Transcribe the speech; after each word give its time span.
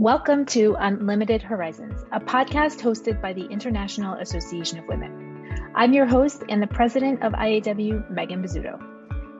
Welcome 0.00 0.46
to 0.46 0.76
Unlimited 0.78 1.42
Horizons, 1.42 2.06
a 2.10 2.18
podcast 2.18 2.80
hosted 2.80 3.20
by 3.20 3.34
the 3.34 3.44
International 3.44 4.14
Association 4.14 4.78
of 4.78 4.86
Women. 4.88 5.52
I'm 5.74 5.92
your 5.92 6.06
host 6.06 6.42
and 6.48 6.62
the 6.62 6.66
president 6.66 7.22
of 7.22 7.34
IAW, 7.34 8.10
Megan 8.10 8.42
Bizzuto. 8.42 8.82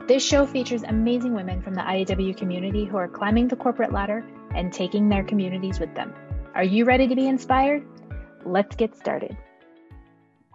This 0.06 0.22
show 0.22 0.44
features 0.44 0.82
amazing 0.82 1.32
women 1.32 1.62
from 1.62 1.72
the 1.72 1.80
IAW 1.80 2.36
community 2.36 2.84
who 2.84 2.98
are 2.98 3.08
climbing 3.08 3.48
the 3.48 3.56
corporate 3.56 3.90
ladder 3.90 4.22
and 4.54 4.70
taking 4.70 5.08
their 5.08 5.24
communities 5.24 5.81
with 5.81 5.94
them. 5.94 6.12
Are 6.54 6.63
you 6.63 6.85
ready 6.85 7.08
to 7.08 7.17
be 7.17 7.27
inspired? 7.27 7.83
Let's 8.45 8.77
get 8.77 8.95
started. 8.95 9.35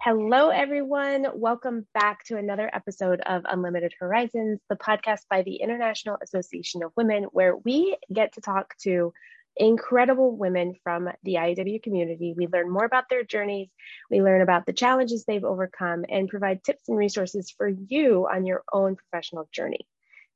Hello, 0.00 0.50
everyone. 0.50 1.26
Welcome 1.34 1.84
back 1.94 2.22
to 2.26 2.36
another 2.36 2.70
episode 2.72 3.20
of 3.26 3.42
Unlimited 3.44 3.92
Horizons, 3.98 4.60
the 4.70 4.76
podcast 4.76 5.22
by 5.28 5.42
the 5.42 5.56
International 5.56 6.16
Association 6.22 6.84
of 6.84 6.92
Women, 6.96 7.24
where 7.32 7.56
we 7.56 7.96
get 8.12 8.34
to 8.34 8.40
talk 8.40 8.76
to 8.82 9.12
incredible 9.56 10.36
women 10.36 10.74
from 10.82 11.08
the 11.22 11.34
IAW 11.34 11.82
community. 11.82 12.34
We 12.36 12.46
learn 12.46 12.70
more 12.70 12.84
about 12.84 13.08
their 13.08 13.24
journeys, 13.24 13.68
we 14.10 14.22
learn 14.22 14.42
about 14.42 14.66
the 14.66 14.72
challenges 14.72 15.24
they've 15.24 15.44
overcome, 15.44 16.04
and 16.08 16.28
provide 16.28 16.62
tips 16.64 16.88
and 16.88 16.96
resources 16.96 17.50
for 17.56 17.68
you 17.68 18.28
on 18.32 18.46
your 18.46 18.62
own 18.72 18.96
professional 18.96 19.48
journey. 19.52 19.86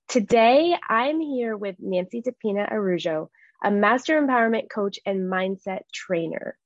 Today, 0.08 0.74
I'm 0.88 1.20
here 1.20 1.56
with 1.56 1.76
Nancy 1.78 2.22
Depina 2.22 2.70
Araujo, 2.70 3.30
a 3.62 3.70
master 3.70 4.20
empowerment 4.20 4.68
coach 4.68 4.98
and 5.06 5.30
mindset 5.30 5.82
trainer. 5.92 6.56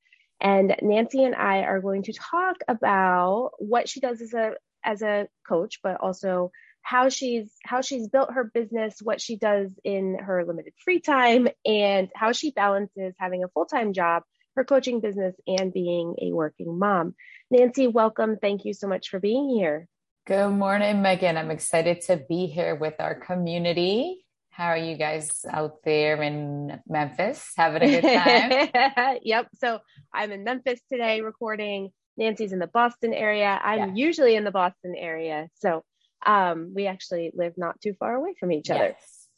And 0.41 0.75
Nancy 0.83 1.25
and 1.25 1.35
I 1.35 1.59
are 1.63 1.81
going 1.81 2.05
to 2.05 2.13
talk 2.13 2.57
about 2.69 3.53
what 3.59 3.89
she 3.89 4.01
does 4.01 4.21
as 4.21 4.33
a 4.35 4.55
as 4.85 5.03
a 5.03 5.29
coach, 5.49 5.81
but 5.83 6.01
also 6.01 6.53
how 6.85 7.09
she's 7.09 7.51
how 7.65 7.81
she's 7.81 8.09
built 8.09 8.33
her 8.33 8.45
business, 8.45 9.01
what 9.03 9.21
she 9.21 9.37
does 9.37 9.71
in 9.83 10.19
her 10.21 10.45
limited 10.45 10.75
free 10.85 11.01
time, 11.01 11.49
and 11.65 12.11
how 12.15 12.33
she 12.33 12.51
balances 12.51 13.15
having 13.19 13.43
a 13.43 13.49
full-time 13.49 13.95
job, 13.95 14.23
her 14.55 14.65
coaching 14.65 15.01
business, 15.01 15.35
and 15.47 15.73
being 15.73 16.15
a 16.21 16.33
working 16.33 16.79
mom. 16.79 17.15
Nancy, 17.51 17.89
welcome. 17.89 18.37
Thank 18.37 18.67
you 18.67 18.75
so 18.75 18.87
much 18.87 19.09
for 19.09 19.19
being 19.19 19.49
here. 19.49 19.89
Good 20.27 20.51
morning, 20.51 21.01
Megan. 21.01 21.39
I'm 21.39 21.51
excited 21.51 22.03
to 22.03 22.19
be 22.19 22.47
here 22.47 22.75
with 22.75 22.95
our 22.99 23.15
community. 23.15 24.23
How 24.51 24.67
are 24.67 24.79
you 24.79 24.97
guys 24.97 25.45
out 25.51 25.83
there 25.85 26.23
in 26.23 26.81
Memphis? 26.87 27.51
Having 27.57 27.83
a 27.83 28.01
good 28.01 28.71
time? 28.95 29.19
yep. 29.23 29.49
So 29.59 29.79
I'm 30.13 30.31
in 30.33 30.45
Memphis 30.45 30.81
today 30.93 31.23
recording. 31.23 31.91
Nancy's 32.19 32.53
in 32.53 32.59
the 32.59 32.67
Boston 32.67 33.15
area. 33.15 33.59
I'm 33.63 33.79
yeah. 33.79 34.07
usually 34.07 34.37
in 34.37 34.45
the 34.45 34.51
Boston 34.51 34.95
area. 34.97 35.49
So 35.55 35.83
um, 36.27 36.73
we 36.75 36.87
actually 36.87 37.33
live 37.35 37.55
not 37.57 37.81
too 37.81 37.95
far 37.95 38.15
away 38.15 38.35
from 38.39 38.53
each 38.53 38.71
other. 38.71 38.95
Yes. 38.99 39.29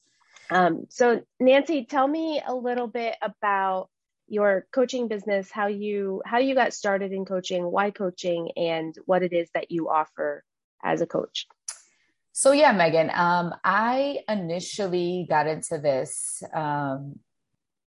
Um, 0.51 0.87
so 0.89 1.23
Nancy, 1.41 1.84
tell 1.84 2.06
me 2.06 2.41
a 2.47 2.55
little 2.55 2.87
bit 2.87 3.17
about 3.20 3.89
your 4.28 4.67
coaching 4.73 5.09
business, 5.09 5.51
how 5.51 5.67
you 5.69 6.23
how 6.25 6.39
you 6.39 6.55
got 6.55 6.75
started 6.75 7.12
in 7.12 7.25
coaching, 7.25 7.65
why 7.65 7.91
coaching, 7.91 8.51
and 8.56 8.95
what 9.05 9.23
it 9.23 9.33
is 9.33 9.48
that 9.55 9.70
you 9.70 9.89
offer 9.89 10.45
as 10.83 11.01
a 11.01 11.06
coach. 11.06 11.47
So 12.33 12.53
yeah, 12.53 12.73
Megan, 12.73 13.11
um, 13.15 13.55
I 13.65 14.19
initially 14.28 15.27
got 15.28 15.47
into 15.47 15.78
this. 15.78 16.43
Um, 16.53 17.19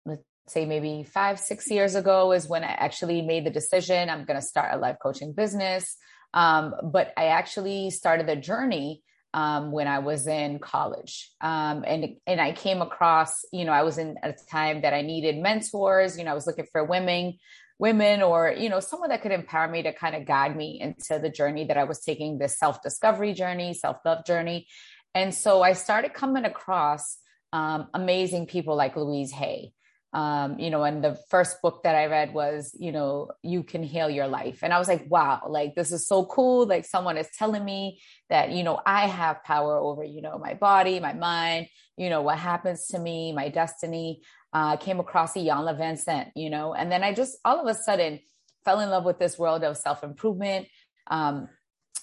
let's 0.06 0.24
say 0.48 0.66
maybe 0.66 1.04
five, 1.04 1.40
six 1.40 1.70
years 1.70 1.96
ago 1.96 2.32
is 2.32 2.48
when 2.48 2.64
I 2.64 2.72
actually 2.72 3.22
made 3.22 3.46
the 3.46 3.52
decision. 3.52 4.10
I'm 4.10 4.26
going 4.26 4.40
to 4.40 4.46
start 4.46 4.74
a 4.74 4.78
life 4.78 4.98
coaching 5.02 5.34
business. 5.34 5.98
Um, 6.34 6.76
but 6.84 7.14
I 7.18 7.28
actually 7.28 7.90
started 7.90 8.28
the 8.28 8.36
journey 8.36 9.04
um, 9.34 9.72
when 9.72 9.88
I 9.88 10.00
was 10.00 10.28
in 10.28 10.60
college. 10.60 11.32
Um, 11.42 11.84
and, 11.86 12.16
and 12.26 12.42
I 12.42 12.52
came 12.52 12.82
across, 12.82 13.46
you 13.52 13.66
know, 13.66 13.72
I 13.72 13.84
was 13.84 13.98
in 13.98 14.18
a 14.24 14.34
time 14.52 14.82
that 14.82 14.94
I 14.94 15.02
needed 15.02 15.38
mentors, 15.38 16.18
you 16.18 16.24
know, 16.24 16.32
I 16.32 16.36
was 16.36 16.48
looking 16.48 16.68
for 16.72 16.84
women, 16.84 17.38
women 17.78 18.22
or, 18.22 18.52
you 18.52 18.70
know, 18.70 18.80
someone 18.80 19.10
that 19.10 19.22
could 19.22 19.32
empower 19.32 19.68
me 19.68 19.84
to 19.84 19.94
kind 19.94 20.16
of 20.16 20.26
guide 20.26 20.56
me 20.56 20.80
into 20.82 21.20
the 21.20 21.30
journey 21.30 21.66
that 21.66 21.78
I 21.78 21.84
was 21.84 22.00
taking, 22.00 22.38
this 22.38 22.58
self-discovery 22.58 23.34
journey, 23.34 23.74
self-love 23.74 24.26
journey. 24.26 24.68
And 25.14 25.34
so 25.34 25.62
I 25.62 25.74
started 25.74 26.14
coming 26.14 26.46
across 26.46 27.18
um, 27.54 27.88
amazing 27.94 28.48
people 28.48 28.76
like 28.76 28.96
Louise 28.96 29.32
Hay 29.32 29.74
um, 30.12 30.58
you 30.58 30.72
know, 30.72 30.84
and 30.84 31.04
the 31.04 31.18
first 31.30 31.62
book 31.62 31.84
that 31.84 31.96
I 31.96 32.08
read 32.08 32.34
was, 32.34 32.76
you 32.80 32.92
know, 32.92 33.30
You 33.44 33.62
Can 33.64 33.84
Heal 33.84 34.10
Your 34.10 34.28
Life. 34.28 34.60
And 34.64 34.74
I 34.74 34.80
was 34.80 34.88
like, 34.88 35.06
wow, 35.08 35.44
like 35.48 35.76
this 35.76 35.92
is 35.92 36.08
so 36.08 36.26
cool. 36.26 36.66
Like 36.66 36.86
someone 36.86 37.18
is 37.18 37.30
telling 37.38 37.64
me 37.64 38.02
that, 38.30 38.52
you 38.52 38.64
know, 38.64 38.80
I 38.86 39.08
have 39.08 39.44
power 39.44 39.78
over, 39.78 40.04
you 40.04 40.22
know, 40.22 40.40
my 40.40 40.56
body, 40.56 41.00
my 41.00 41.14
mind, 41.14 41.68
you 41.96 42.10
know, 42.10 42.24
what 42.24 42.40
happens 42.40 42.88
to 42.88 43.00
me, 43.00 43.34
my 43.34 43.50
destiny. 43.50 44.22
Uh, 44.52 44.74
I 44.74 44.78
came 44.78 45.00
across 45.00 45.34
Iyanla 45.34 45.80
Vanzant, 45.80 46.32
you 46.36 46.50
know, 46.50 46.74
and 46.74 46.92
then 46.92 47.04
I 47.04 47.14
just 47.14 47.38
all 47.46 47.60
of 47.60 47.68
a 47.68 47.80
sudden 47.80 48.20
fell 48.66 48.80
in 48.80 48.90
love 48.90 49.06
with 49.06 49.20
this 49.20 49.38
world 49.38 49.64
of 49.64 49.78
self 49.78 50.04
improvement. 50.04 50.68
Um, 51.06 51.50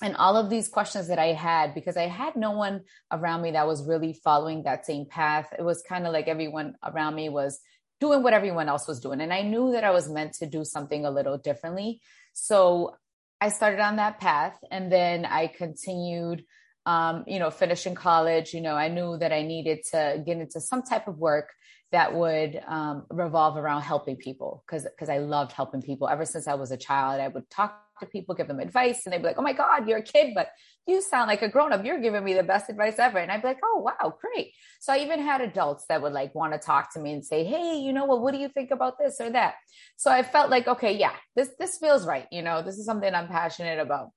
and 0.02 0.14
all 0.16 0.36
of 0.36 0.50
these 0.50 0.68
questions 0.68 1.08
that 1.08 1.18
I 1.18 1.32
had, 1.32 1.74
because 1.74 1.96
I 1.96 2.06
had 2.06 2.36
no 2.36 2.50
one 2.50 2.82
around 3.10 3.42
me 3.42 3.52
that 3.52 3.66
was 3.66 3.82
really 3.82 4.12
following 4.12 4.62
that 4.64 4.84
same 4.84 5.06
path. 5.06 5.48
It 5.58 5.62
was 5.62 5.82
kind 5.88 6.06
of 6.06 6.12
like 6.12 6.28
everyone 6.28 6.74
around 6.84 7.14
me 7.14 7.30
was 7.30 7.58
doing 8.00 8.22
what 8.22 8.32
everyone 8.32 8.68
else 8.68 8.86
was 8.86 9.00
doing. 9.00 9.20
And 9.20 9.32
I 9.32 9.42
knew 9.42 9.72
that 9.72 9.84
I 9.84 9.90
was 9.90 10.08
meant 10.08 10.34
to 10.34 10.46
do 10.46 10.64
something 10.64 11.04
a 11.04 11.10
little 11.10 11.38
differently. 11.38 12.00
So 12.32 12.96
I 13.40 13.48
started 13.48 13.80
on 13.80 13.96
that 13.96 14.20
path 14.20 14.58
and 14.70 14.90
then 14.90 15.24
I 15.24 15.46
continued, 15.46 16.44
um, 16.84 17.24
you 17.26 17.38
know, 17.38 17.50
finishing 17.50 17.94
college. 17.94 18.54
You 18.54 18.60
know, 18.60 18.74
I 18.74 18.88
knew 18.88 19.16
that 19.18 19.32
I 19.32 19.42
needed 19.42 19.80
to 19.92 20.22
get 20.24 20.38
into 20.38 20.60
some 20.60 20.82
type 20.82 21.08
of 21.08 21.18
work 21.18 21.50
that 21.92 22.14
would 22.14 22.60
um, 22.66 23.06
revolve 23.10 23.56
around 23.56 23.82
helping 23.82 24.16
people 24.16 24.64
because 24.66 24.84
because 24.84 25.08
I 25.08 25.18
loved 25.18 25.52
helping 25.52 25.82
people 25.82 26.08
ever 26.08 26.24
since 26.24 26.48
I 26.48 26.54
was 26.54 26.70
a 26.70 26.76
child. 26.76 27.20
I 27.20 27.28
would 27.28 27.48
talk 27.48 27.85
to 28.00 28.06
people, 28.06 28.34
give 28.34 28.48
them 28.48 28.60
advice, 28.60 29.04
and 29.04 29.12
they'd 29.12 29.18
be 29.18 29.24
like, 29.24 29.38
"Oh 29.38 29.42
my 29.42 29.52
God, 29.52 29.88
you're 29.88 29.98
a 29.98 30.02
kid, 30.02 30.32
but 30.34 30.48
you 30.86 31.00
sound 31.00 31.28
like 31.28 31.42
a 31.42 31.48
grown 31.48 31.72
up. 31.72 31.84
You're 31.84 32.00
giving 32.00 32.24
me 32.24 32.34
the 32.34 32.42
best 32.42 32.70
advice 32.70 32.98
ever." 32.98 33.18
And 33.18 33.30
I'd 33.30 33.42
be 33.42 33.48
like, 33.48 33.60
"Oh 33.64 33.78
wow, 33.80 34.14
great!" 34.20 34.52
So 34.80 34.92
I 34.92 34.98
even 34.98 35.20
had 35.20 35.40
adults 35.40 35.86
that 35.88 36.02
would 36.02 36.12
like 36.12 36.34
want 36.34 36.52
to 36.52 36.58
talk 36.58 36.92
to 36.94 37.00
me 37.00 37.12
and 37.12 37.24
say, 37.24 37.44
"Hey, 37.44 37.78
you 37.78 37.92
know 37.92 38.04
what? 38.04 38.20
What 38.20 38.32
do 38.32 38.40
you 38.40 38.48
think 38.48 38.70
about 38.70 38.98
this 38.98 39.20
or 39.20 39.30
that?" 39.30 39.54
So 39.96 40.10
I 40.10 40.22
felt 40.22 40.50
like, 40.50 40.68
okay, 40.68 40.96
yeah, 40.96 41.12
this 41.34 41.50
this 41.58 41.78
feels 41.78 42.06
right. 42.06 42.26
You 42.30 42.42
know, 42.42 42.62
this 42.62 42.78
is 42.78 42.86
something 42.86 43.14
I'm 43.14 43.28
passionate 43.28 43.78
about. 43.78 44.10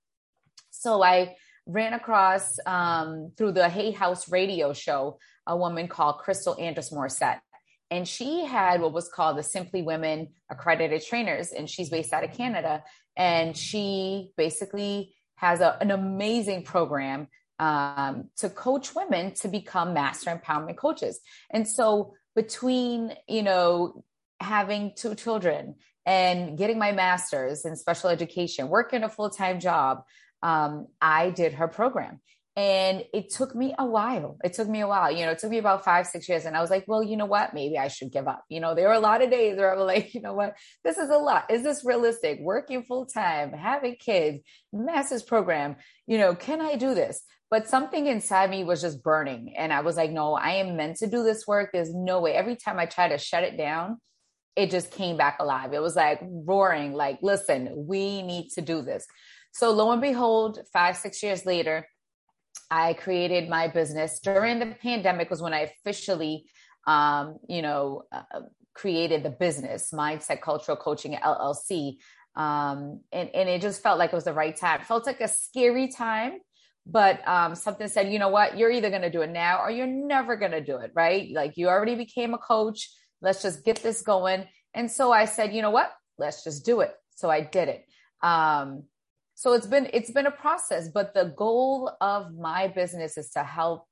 So 0.71 1.01
I 1.03 1.35
ran 1.65 1.93
across 1.93 2.57
um, 2.65 3.31
through 3.37 3.51
the 3.51 3.69
Hay 3.69 3.91
House 3.91 4.31
radio 4.31 4.73
show 4.73 5.19
a 5.45 5.55
woman 5.55 5.87
called 5.87 6.17
Crystal 6.19 6.55
Andrus 6.59 6.91
Morissette 6.91 7.39
and 7.91 8.07
she 8.07 8.45
had 8.45 8.81
what 8.81 8.93
was 8.93 9.09
called 9.09 9.37
the 9.37 9.43
Simply 9.43 9.81
Women 9.81 10.29
accredited 10.49 11.03
trainers, 11.03 11.51
and 11.51 11.69
she's 11.69 11.89
based 11.89 12.13
out 12.13 12.23
of 12.23 12.33
Canada. 12.33 12.83
And 13.19 13.55
she 13.55 14.31
basically 14.37 15.13
has 15.35 15.59
a, 15.59 15.77
an 15.79 15.91
amazing 15.91 16.63
program 16.63 17.27
um, 17.59 18.29
to 18.37 18.49
coach 18.49 18.95
women 18.95 19.33
to 19.35 19.49
become 19.49 19.93
master 19.93 20.31
empowerment 20.31 20.77
coaches. 20.77 21.19
And 21.51 21.67
so 21.67 22.13
between, 22.35 23.13
you 23.27 23.43
know, 23.43 24.03
having 24.39 24.93
two 24.95 25.13
children 25.13 25.75
and 26.05 26.57
getting 26.57 26.79
my 26.79 26.93
master's 26.93 27.65
in 27.65 27.75
special 27.75 28.09
education, 28.09 28.69
working 28.69 29.03
a 29.03 29.09
full 29.09 29.29
time 29.29 29.59
job, 29.59 30.03
um, 30.41 30.87
I 31.01 31.29
did 31.31 31.53
her 31.55 31.67
program. 31.67 32.21
And 32.59 33.05
it 33.13 33.29
took 33.29 33.55
me 33.55 33.73
a 33.79 33.85
while. 33.85 34.37
It 34.43 34.51
took 34.51 34.67
me 34.67 34.81
a 34.81 34.87
while. 34.87 35.09
You 35.09 35.25
know, 35.25 35.31
it 35.31 35.39
took 35.39 35.49
me 35.49 35.59
about 35.59 35.85
five, 35.85 36.05
six 36.05 36.27
years. 36.27 36.43
And 36.43 36.57
I 36.57 36.61
was 36.61 36.69
like, 36.69 36.83
well, 36.89 37.01
you 37.01 37.15
know 37.15 37.25
what? 37.25 37.53
Maybe 37.53 37.77
I 37.77 37.87
should 37.87 38.11
give 38.11 38.27
up. 38.27 38.43
You 38.49 38.59
know, 38.59 38.75
there 38.75 38.89
were 38.89 38.95
a 38.95 38.99
lot 38.99 39.21
of 39.21 39.31
days 39.31 39.57
where 39.57 39.73
I 39.73 39.77
was 39.77 39.87
like, 39.87 40.13
you 40.13 40.19
know 40.19 40.33
what? 40.33 40.57
This 40.83 40.97
is 40.97 41.09
a 41.09 41.15
lot. 41.15 41.49
Is 41.49 41.63
this 41.63 41.85
realistic? 41.85 42.39
Working 42.41 42.83
full 42.83 43.05
time, 43.05 43.53
having 43.53 43.95
kids, 43.95 44.39
master's 44.73 45.23
program. 45.23 45.77
You 46.05 46.17
know, 46.17 46.35
can 46.35 46.59
I 46.59 46.75
do 46.75 46.93
this? 46.93 47.23
But 47.49 47.69
something 47.69 48.07
inside 48.07 48.49
me 48.49 48.65
was 48.65 48.81
just 48.81 49.01
burning. 49.03 49.53
And 49.57 49.71
I 49.71 49.79
was 49.79 49.95
like, 49.95 50.11
no, 50.11 50.33
I 50.33 50.55
am 50.55 50.75
meant 50.75 50.97
to 50.97 51.07
do 51.07 51.23
this 51.23 51.47
work. 51.47 51.69
There's 51.71 51.95
no 51.95 52.19
way. 52.19 52.33
Every 52.33 52.57
time 52.57 52.77
I 52.77 52.87
try 52.87 53.07
to 53.07 53.17
shut 53.17 53.45
it 53.45 53.57
down, 53.57 54.01
it 54.57 54.69
just 54.69 54.91
came 54.91 55.15
back 55.15 55.37
alive. 55.39 55.71
It 55.71 55.81
was 55.81 55.95
like 55.95 56.19
roaring, 56.21 56.91
like, 56.91 57.19
listen, 57.21 57.85
we 57.87 58.21
need 58.21 58.49
to 58.55 58.61
do 58.61 58.81
this. 58.81 59.07
So 59.53 59.71
lo 59.71 59.91
and 59.91 60.01
behold, 60.01 60.59
five, 60.73 60.97
six 60.97 61.23
years 61.23 61.45
later, 61.45 61.87
I 62.69 62.93
created 62.93 63.49
my 63.49 63.67
business 63.67 64.19
during 64.19 64.59
the 64.59 64.75
pandemic 64.81 65.29
was 65.29 65.41
when 65.41 65.53
I 65.53 65.61
officially, 65.61 66.45
um, 66.87 67.37
you 67.47 67.61
know, 67.61 68.03
uh, 68.11 68.41
created 68.73 69.23
the 69.23 69.29
business 69.29 69.91
mindset 69.93 70.41
cultural 70.41 70.77
coaching 70.77 71.13
LLC. 71.13 71.97
Um, 72.35 73.01
and, 73.11 73.29
and 73.33 73.49
it 73.49 73.61
just 73.61 73.83
felt 73.83 73.99
like 73.99 74.13
it 74.13 74.15
was 74.15 74.23
the 74.23 74.33
right 74.33 74.55
time. 74.55 74.81
It 74.81 74.87
felt 74.87 75.05
like 75.05 75.19
a 75.19 75.27
scary 75.27 75.89
time, 75.89 76.39
but 76.85 77.27
um, 77.27 77.55
something 77.55 77.87
said, 77.87 78.11
you 78.11 78.19
know 78.19 78.29
what, 78.29 78.57
you're 78.57 78.71
either 78.71 78.89
going 78.89 79.01
to 79.01 79.09
do 79.09 79.21
it 79.21 79.31
now 79.31 79.61
or 79.61 79.69
you're 79.69 79.87
never 79.87 80.37
going 80.37 80.51
to 80.51 80.63
do 80.63 80.77
it. 80.77 80.91
Right. 80.95 81.29
Like 81.33 81.57
you 81.57 81.67
already 81.67 81.95
became 81.95 82.33
a 82.33 82.37
coach. 82.37 82.89
Let's 83.21 83.41
just 83.41 83.65
get 83.65 83.83
this 83.83 84.01
going. 84.01 84.45
And 84.73 84.89
so 84.89 85.11
I 85.11 85.25
said, 85.25 85.53
you 85.53 85.61
know 85.61 85.71
what, 85.71 85.91
let's 86.17 86.43
just 86.43 86.65
do 86.65 86.81
it. 86.81 86.93
So 87.15 87.29
I 87.29 87.41
did 87.41 87.67
it. 87.67 87.85
Um, 88.21 88.83
so 89.39 89.53
it's 89.53 89.67
been 89.67 89.87
it's 89.93 90.11
been 90.11 90.25
a 90.25 90.31
process 90.31 90.89
but 90.89 91.13
the 91.13 91.33
goal 91.37 91.91
of 92.01 92.35
my 92.35 92.67
business 92.67 93.17
is 93.17 93.29
to 93.29 93.43
help 93.43 93.85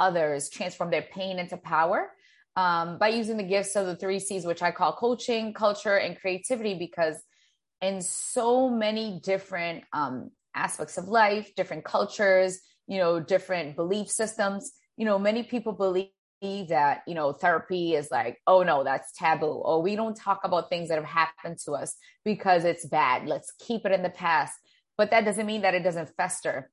others 0.00 0.48
transform 0.48 0.90
their 0.90 1.02
pain 1.02 1.38
into 1.38 1.56
power 1.56 2.10
um, 2.56 2.96
by 2.98 3.08
using 3.08 3.36
the 3.36 3.42
gifts 3.42 3.76
of 3.76 3.86
the 3.86 3.96
three 3.96 4.18
C's, 4.18 4.46
which 4.46 4.62
I 4.62 4.70
call 4.70 4.94
coaching, 4.94 5.52
culture, 5.52 5.96
and 5.96 6.18
creativity, 6.18 6.74
because 6.74 7.16
in 7.82 8.00
so 8.00 8.70
many 8.70 9.20
different 9.22 9.84
um, 9.92 10.30
aspects 10.54 10.96
of 10.96 11.08
life, 11.08 11.54
different 11.54 11.84
cultures, 11.84 12.58
you 12.86 12.96
know, 12.96 13.20
different 13.20 13.76
belief 13.76 14.10
systems, 14.10 14.72
you 14.96 15.04
know, 15.04 15.18
many 15.18 15.42
people 15.42 15.72
believe 15.72 16.10
that 16.68 17.02
you 17.06 17.14
know 17.14 17.32
therapy 17.32 17.94
is 17.94 18.10
like 18.10 18.38
oh 18.46 18.62
no 18.62 18.84
that's 18.84 19.10
taboo. 19.12 19.46
Or 19.46 19.82
we 19.82 19.96
don't 19.96 20.16
talk 20.16 20.40
about 20.44 20.68
things 20.68 20.88
that 20.88 20.96
have 20.96 21.04
happened 21.04 21.58
to 21.64 21.72
us 21.72 21.96
because 22.24 22.64
it's 22.64 22.86
bad. 22.86 23.26
Let's 23.26 23.52
keep 23.58 23.84
it 23.84 23.92
in 23.92 24.02
the 24.02 24.10
past 24.10 24.54
but 24.96 25.10
that 25.10 25.24
doesn't 25.24 25.46
mean 25.46 25.62
that 25.62 25.74
it 25.74 25.82
doesn't 25.82 26.10
fester 26.16 26.70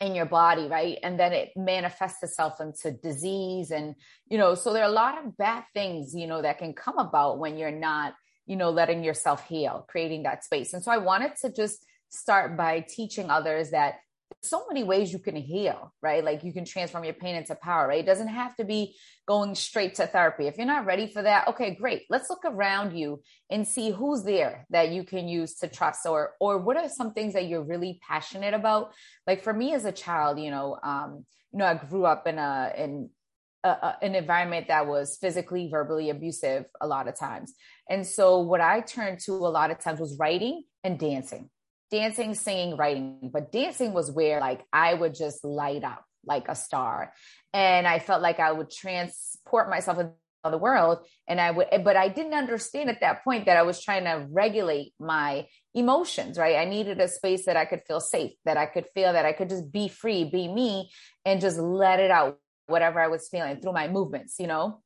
in 0.00 0.14
your 0.14 0.26
body 0.26 0.66
right? 0.66 0.98
And 1.02 1.18
then 1.18 1.32
it 1.32 1.50
manifests 1.56 2.22
itself 2.22 2.60
into 2.60 2.92
disease 2.92 3.70
and 3.70 3.94
you 4.28 4.38
know 4.38 4.54
so 4.54 4.72
there 4.72 4.82
are 4.82 4.90
a 4.90 4.92
lot 4.92 5.24
of 5.24 5.36
bad 5.36 5.64
things 5.74 6.14
you 6.14 6.26
know 6.26 6.42
that 6.42 6.58
can 6.58 6.72
come 6.72 6.98
about 6.98 7.38
when 7.38 7.56
you're 7.56 7.70
not 7.70 8.14
you 8.46 8.56
know 8.56 8.70
letting 8.70 9.04
yourself 9.04 9.46
heal 9.46 9.84
creating 9.88 10.24
that 10.24 10.44
space. 10.44 10.72
And 10.72 10.82
so 10.82 10.90
i 10.90 10.98
wanted 10.98 11.32
to 11.42 11.52
just 11.52 11.84
start 12.10 12.56
by 12.56 12.80
teaching 12.80 13.30
others 13.30 13.70
that 13.70 13.94
so 14.42 14.64
many 14.68 14.84
ways 14.84 15.12
you 15.12 15.18
can 15.18 15.36
heal, 15.36 15.92
right? 16.02 16.24
Like 16.24 16.44
you 16.44 16.52
can 16.52 16.64
transform 16.64 17.04
your 17.04 17.14
pain 17.14 17.34
into 17.34 17.54
power, 17.54 17.86
right? 17.86 18.00
It 18.00 18.06
doesn't 18.06 18.28
have 18.28 18.54
to 18.56 18.64
be 18.64 18.96
going 19.26 19.54
straight 19.54 19.94
to 19.96 20.06
therapy. 20.06 20.46
If 20.46 20.56
you're 20.56 20.66
not 20.66 20.86
ready 20.86 21.06
for 21.06 21.22
that, 21.22 21.48
okay, 21.48 21.74
great. 21.74 22.02
Let's 22.10 22.30
look 22.30 22.44
around 22.44 22.96
you 22.96 23.22
and 23.50 23.66
see 23.66 23.90
who's 23.90 24.24
there 24.24 24.66
that 24.70 24.90
you 24.90 25.04
can 25.04 25.28
use 25.28 25.54
to 25.56 25.68
trust 25.68 26.06
or 26.06 26.32
or 26.40 26.58
what 26.58 26.76
are 26.76 26.88
some 26.88 27.12
things 27.12 27.34
that 27.34 27.46
you're 27.46 27.62
really 27.62 28.00
passionate 28.06 28.54
about? 28.54 28.92
Like 29.26 29.42
for 29.42 29.52
me 29.52 29.74
as 29.74 29.84
a 29.84 29.92
child, 29.92 30.38
you 30.38 30.50
know, 30.50 30.78
um, 30.82 31.24
you 31.52 31.58
know, 31.58 31.66
I 31.66 31.74
grew 31.74 32.04
up 32.04 32.26
in 32.26 32.38
a 32.38 32.72
in 32.76 33.10
an 33.64 34.14
environment 34.14 34.68
that 34.68 34.86
was 34.86 35.16
physically, 35.20 35.68
verbally 35.70 36.10
abusive 36.10 36.64
a 36.80 36.86
lot 36.86 37.06
of 37.06 37.16
times. 37.16 37.54
And 37.88 38.06
so 38.06 38.40
what 38.40 38.60
I 38.60 38.80
turned 38.80 39.20
to 39.20 39.32
a 39.32 39.48
lot 39.48 39.70
of 39.70 39.78
times 39.78 40.00
was 40.00 40.16
writing 40.18 40.64
and 40.82 40.98
dancing 40.98 41.48
dancing, 41.92 42.34
singing, 42.34 42.76
writing, 42.76 43.30
but 43.32 43.52
dancing 43.52 43.92
was 43.92 44.10
where 44.10 44.40
like 44.40 44.64
I 44.72 44.94
would 44.94 45.14
just 45.14 45.44
light 45.44 45.84
up 45.84 46.04
like 46.26 46.48
a 46.48 46.54
star. 46.54 47.12
And 47.52 47.86
I 47.86 47.98
felt 47.98 48.22
like 48.22 48.40
I 48.40 48.50
would 48.50 48.70
transport 48.70 49.68
myself 49.68 49.98
into 49.98 50.14
the 50.44 50.58
world. 50.58 50.98
And 51.28 51.38
I 51.40 51.50
would, 51.50 51.66
but 51.84 51.96
I 51.96 52.08
didn't 52.08 52.32
understand 52.32 52.88
at 52.88 53.00
that 53.02 53.22
point 53.24 53.44
that 53.44 53.58
I 53.58 53.62
was 53.62 53.84
trying 53.84 54.04
to 54.04 54.26
regulate 54.30 54.94
my 54.98 55.46
emotions, 55.74 56.38
right? 56.38 56.56
I 56.56 56.64
needed 56.64 56.98
a 56.98 57.08
space 57.08 57.44
that 57.44 57.58
I 57.58 57.66
could 57.66 57.82
feel 57.86 58.00
safe, 58.00 58.32
that 58.46 58.56
I 58.56 58.66
could 58.66 58.86
feel 58.94 59.12
that 59.12 59.26
I 59.26 59.34
could 59.34 59.50
just 59.50 59.70
be 59.70 59.88
free, 59.88 60.24
be 60.24 60.48
me, 60.48 60.90
and 61.26 61.40
just 61.42 61.58
let 61.58 62.00
it 62.00 62.10
out, 62.10 62.38
whatever 62.68 63.00
I 63.00 63.08
was 63.08 63.28
feeling 63.28 63.60
through 63.60 63.74
my 63.74 63.88
movements, 63.88 64.36
you 64.38 64.46
know? 64.46 64.80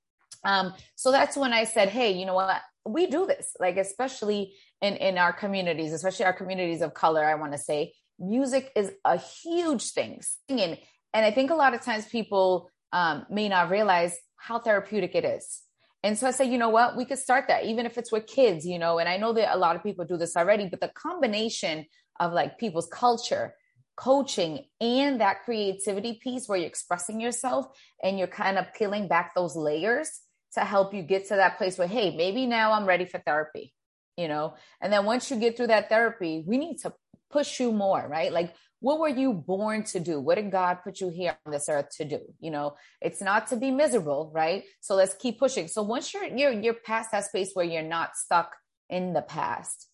Um, 0.44 0.74
so 0.96 1.12
that's 1.12 1.36
when 1.36 1.52
I 1.52 1.64
said, 1.64 1.88
hey, 1.88 2.12
you 2.12 2.26
know 2.26 2.34
what? 2.34 2.60
We 2.86 3.06
do 3.08 3.26
this, 3.26 3.56
like, 3.58 3.76
especially 3.76 4.54
in 4.80 4.94
in 4.96 5.18
our 5.18 5.32
communities, 5.32 5.92
especially 5.92 6.26
our 6.26 6.32
communities 6.32 6.82
of 6.82 6.94
color. 6.94 7.24
I 7.24 7.34
want 7.34 7.52
to 7.52 7.58
say 7.58 7.94
music 8.18 8.72
is 8.76 8.92
a 9.04 9.18
huge 9.18 9.90
thing. 9.90 10.20
Singing, 10.48 10.78
and 11.12 11.26
I 11.26 11.30
think 11.30 11.50
a 11.50 11.54
lot 11.54 11.74
of 11.74 11.82
times 11.82 12.06
people 12.06 12.70
um, 12.92 13.26
may 13.30 13.48
not 13.48 13.70
realize 13.70 14.16
how 14.36 14.58
therapeutic 14.58 15.14
it 15.14 15.24
is. 15.24 15.62
And 16.02 16.16
so 16.16 16.28
I 16.28 16.30
say, 16.30 16.48
you 16.48 16.58
know 16.58 16.68
what, 16.68 16.96
we 16.96 17.04
could 17.04 17.18
start 17.18 17.46
that, 17.48 17.64
even 17.64 17.84
if 17.84 17.98
it's 17.98 18.12
with 18.12 18.26
kids, 18.26 18.64
you 18.64 18.78
know. 18.78 18.98
And 18.98 19.08
I 19.08 19.16
know 19.16 19.32
that 19.32 19.54
a 19.54 19.58
lot 19.58 19.74
of 19.76 19.82
people 19.82 20.04
do 20.04 20.16
this 20.16 20.36
already, 20.36 20.68
but 20.68 20.80
the 20.80 20.88
combination 20.88 21.86
of 22.20 22.32
like 22.32 22.58
people's 22.58 22.86
culture, 22.86 23.54
coaching, 23.96 24.66
and 24.80 25.20
that 25.20 25.42
creativity 25.44 26.20
piece 26.22 26.48
where 26.48 26.58
you're 26.58 26.68
expressing 26.68 27.20
yourself 27.20 27.66
and 28.02 28.18
you're 28.18 28.28
kind 28.28 28.56
of 28.56 28.72
peeling 28.74 29.08
back 29.08 29.34
those 29.34 29.56
layers 29.56 30.20
to 30.56 30.60
help 30.60 30.92
you 30.92 31.02
get 31.02 31.28
to 31.28 31.36
that 31.36 31.56
place 31.56 31.78
where, 31.78 31.88
hey, 31.88 32.14
maybe 32.14 32.44
now 32.44 32.72
I'm 32.72 32.84
ready 32.84 33.06
for 33.06 33.18
therapy 33.18 33.72
you 34.16 34.28
know? 34.28 34.54
And 34.80 34.92
then 34.92 35.04
once 35.04 35.30
you 35.30 35.36
get 35.36 35.56
through 35.56 35.68
that 35.68 35.88
therapy 35.88 36.44
we 36.46 36.58
need 36.58 36.78
to 36.78 36.92
push 37.30 37.60
you 37.60 37.72
more 37.72 38.06
right? 38.08 38.32
Like 38.32 38.54
what 38.80 38.98
were 38.98 39.08
you 39.08 39.32
born 39.32 39.84
to 39.84 40.00
do? 40.00 40.20
What 40.20 40.36
did 40.36 40.50
god 40.50 40.78
put 40.84 41.00
you 41.00 41.08
here 41.10 41.36
on 41.44 41.52
this 41.52 41.68
earth 41.68 41.88
to 41.98 42.04
do? 42.04 42.20
You 42.40 42.50
know 42.50 42.76
it's 43.00 43.20
not 43.20 43.48
to 43.48 43.56
be 43.56 43.70
miserable 43.70 44.30
right? 44.34 44.64
So 44.80 44.94
let's 44.94 45.14
keep 45.14 45.38
pushing. 45.38 45.68
So 45.68 45.82
once 45.82 46.12
you're 46.12 46.24
you're 46.24 46.52
you're 46.52 46.74
past 46.74 47.10
that 47.12 47.24
space 47.24 47.50
where 47.54 47.66
you're 47.66 47.82
not 47.82 48.16
stuck 48.16 48.54
in 48.88 49.12
the 49.12 49.22
past 49.22 49.88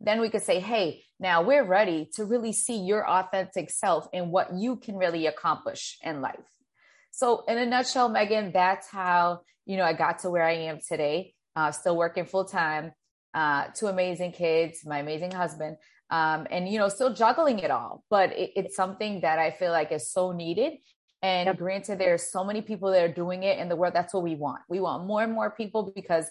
then 0.00 0.20
we 0.20 0.28
could 0.28 0.42
say 0.42 0.60
hey 0.60 1.02
now 1.18 1.42
we're 1.42 1.64
ready 1.64 2.10
to 2.14 2.24
really 2.24 2.52
see 2.52 2.76
your 2.76 3.08
authentic 3.08 3.70
self 3.70 4.06
and 4.12 4.30
what 4.30 4.52
you 4.54 4.76
can 4.76 4.96
really 4.96 5.26
accomplish 5.26 5.96
in 6.02 6.20
life. 6.20 6.50
So 7.10 7.44
in 7.48 7.58
a 7.58 7.66
nutshell 7.66 8.08
megan 8.08 8.52
that's 8.52 8.88
how 8.88 9.40
you 9.66 9.76
know 9.76 9.84
i 9.84 9.92
got 9.92 10.18
to 10.18 10.30
where 10.30 10.44
i 10.44 10.52
am 10.52 10.78
today 10.86 11.34
uh, 11.56 11.70
still 11.70 11.96
working 11.96 12.24
full 12.24 12.44
time 12.44 12.92
uh, 13.34 13.64
two 13.74 13.88
amazing 13.88 14.32
kids, 14.32 14.86
my 14.86 14.98
amazing 14.98 15.32
husband, 15.32 15.76
um, 16.10 16.46
and 16.50 16.68
you 16.68 16.78
know, 16.78 16.88
still 16.88 17.12
juggling 17.12 17.58
it 17.58 17.70
all. 17.70 18.04
But 18.08 18.30
it, 18.32 18.52
it's 18.56 18.76
something 18.76 19.20
that 19.20 19.38
I 19.38 19.50
feel 19.50 19.72
like 19.72 19.92
is 19.92 20.10
so 20.10 20.32
needed. 20.32 20.74
And 21.20 21.46
yep. 21.46 21.58
granted, 21.58 21.98
there 21.98 22.14
are 22.14 22.18
so 22.18 22.44
many 22.44 22.60
people 22.62 22.90
that 22.92 23.02
are 23.02 23.12
doing 23.12 23.42
it 23.42 23.58
in 23.58 23.68
the 23.68 23.76
world. 23.76 23.94
That's 23.94 24.14
what 24.14 24.22
we 24.22 24.36
want. 24.36 24.60
We 24.68 24.78
want 24.78 25.06
more 25.06 25.22
and 25.22 25.32
more 25.32 25.50
people 25.50 25.92
because, 25.94 26.26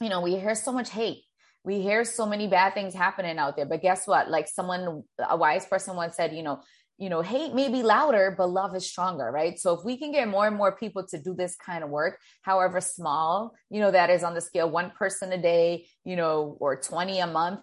you 0.00 0.08
know, 0.08 0.20
we 0.20 0.36
hear 0.36 0.54
so 0.54 0.72
much 0.72 0.90
hate. 0.90 1.22
We 1.64 1.80
hear 1.80 2.04
so 2.04 2.26
many 2.26 2.48
bad 2.48 2.74
things 2.74 2.94
happening 2.94 3.38
out 3.38 3.56
there. 3.56 3.64
But 3.64 3.80
guess 3.80 4.06
what? 4.06 4.28
Like 4.28 4.48
someone, 4.48 5.04
a 5.30 5.36
wise 5.36 5.64
person 5.64 5.94
once 5.94 6.16
said, 6.16 6.34
you 6.34 6.42
know, 6.42 6.60
you 7.02 7.08
know, 7.08 7.20
hate 7.20 7.52
may 7.52 7.68
be 7.68 7.82
louder, 7.82 8.32
but 8.38 8.46
love 8.46 8.76
is 8.76 8.88
stronger, 8.88 9.28
right? 9.32 9.58
So 9.58 9.72
if 9.76 9.84
we 9.84 9.96
can 9.96 10.12
get 10.12 10.28
more 10.28 10.46
and 10.46 10.56
more 10.56 10.76
people 10.76 11.04
to 11.08 11.18
do 11.18 11.34
this 11.34 11.56
kind 11.56 11.82
of 11.82 11.90
work, 11.90 12.20
however 12.42 12.80
small, 12.80 13.56
you 13.70 13.80
know, 13.80 13.90
that 13.90 14.08
is 14.08 14.22
on 14.22 14.34
the 14.34 14.40
scale, 14.40 14.70
one 14.70 14.92
person 14.96 15.32
a 15.32 15.42
day, 15.42 15.86
you 16.04 16.14
know, 16.14 16.56
or 16.60 16.80
20 16.80 17.18
a 17.18 17.26
month, 17.26 17.58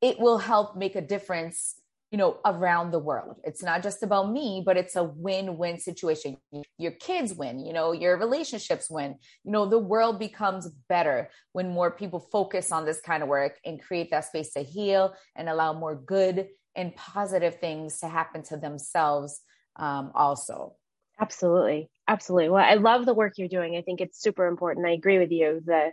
it 0.00 0.20
will 0.20 0.38
help 0.38 0.76
make 0.76 0.94
a 0.94 1.00
difference, 1.00 1.80
you 2.12 2.18
know, 2.18 2.38
around 2.44 2.92
the 2.92 3.00
world. 3.00 3.40
It's 3.42 3.60
not 3.60 3.82
just 3.82 4.04
about 4.04 4.30
me, 4.30 4.62
but 4.64 4.76
it's 4.76 4.94
a 4.94 5.02
win-win 5.02 5.80
situation. 5.80 6.36
Your 6.78 6.92
kids 6.92 7.34
win, 7.34 7.66
you 7.66 7.72
know, 7.72 7.90
your 7.90 8.18
relationships 8.18 8.88
win. 8.88 9.16
You 9.42 9.50
know, 9.50 9.66
the 9.66 9.80
world 9.80 10.20
becomes 10.20 10.70
better 10.88 11.28
when 11.54 11.70
more 11.70 11.90
people 11.90 12.20
focus 12.20 12.70
on 12.70 12.84
this 12.84 13.00
kind 13.00 13.24
of 13.24 13.28
work 13.28 13.58
and 13.64 13.82
create 13.82 14.12
that 14.12 14.26
space 14.26 14.52
to 14.52 14.62
heal 14.62 15.12
and 15.34 15.48
allow 15.48 15.72
more 15.72 15.96
good 15.96 16.46
and 16.74 16.94
positive 16.94 17.58
things 17.60 18.00
to 18.00 18.08
happen 18.08 18.42
to 18.44 18.56
themselves 18.56 19.40
um, 19.76 20.12
also. 20.14 20.74
Absolutely. 21.20 21.90
Absolutely. 22.08 22.48
Well, 22.48 22.64
I 22.64 22.74
love 22.74 23.06
the 23.06 23.14
work 23.14 23.34
you're 23.36 23.48
doing. 23.48 23.76
I 23.76 23.82
think 23.82 24.00
it's 24.00 24.20
super 24.20 24.46
important. 24.46 24.86
I 24.86 24.92
agree 24.92 25.18
with 25.18 25.30
you. 25.30 25.62
The 25.64 25.92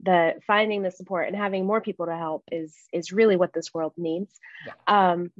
the 0.00 0.34
finding 0.46 0.82
the 0.82 0.92
support 0.92 1.26
and 1.26 1.36
having 1.36 1.66
more 1.66 1.80
people 1.80 2.06
to 2.06 2.16
help 2.16 2.44
is 2.52 2.74
is 2.92 3.12
really 3.12 3.36
what 3.36 3.52
this 3.52 3.74
world 3.74 3.92
needs. 3.96 4.32
Yeah. 4.66 4.72
Um, 4.86 5.30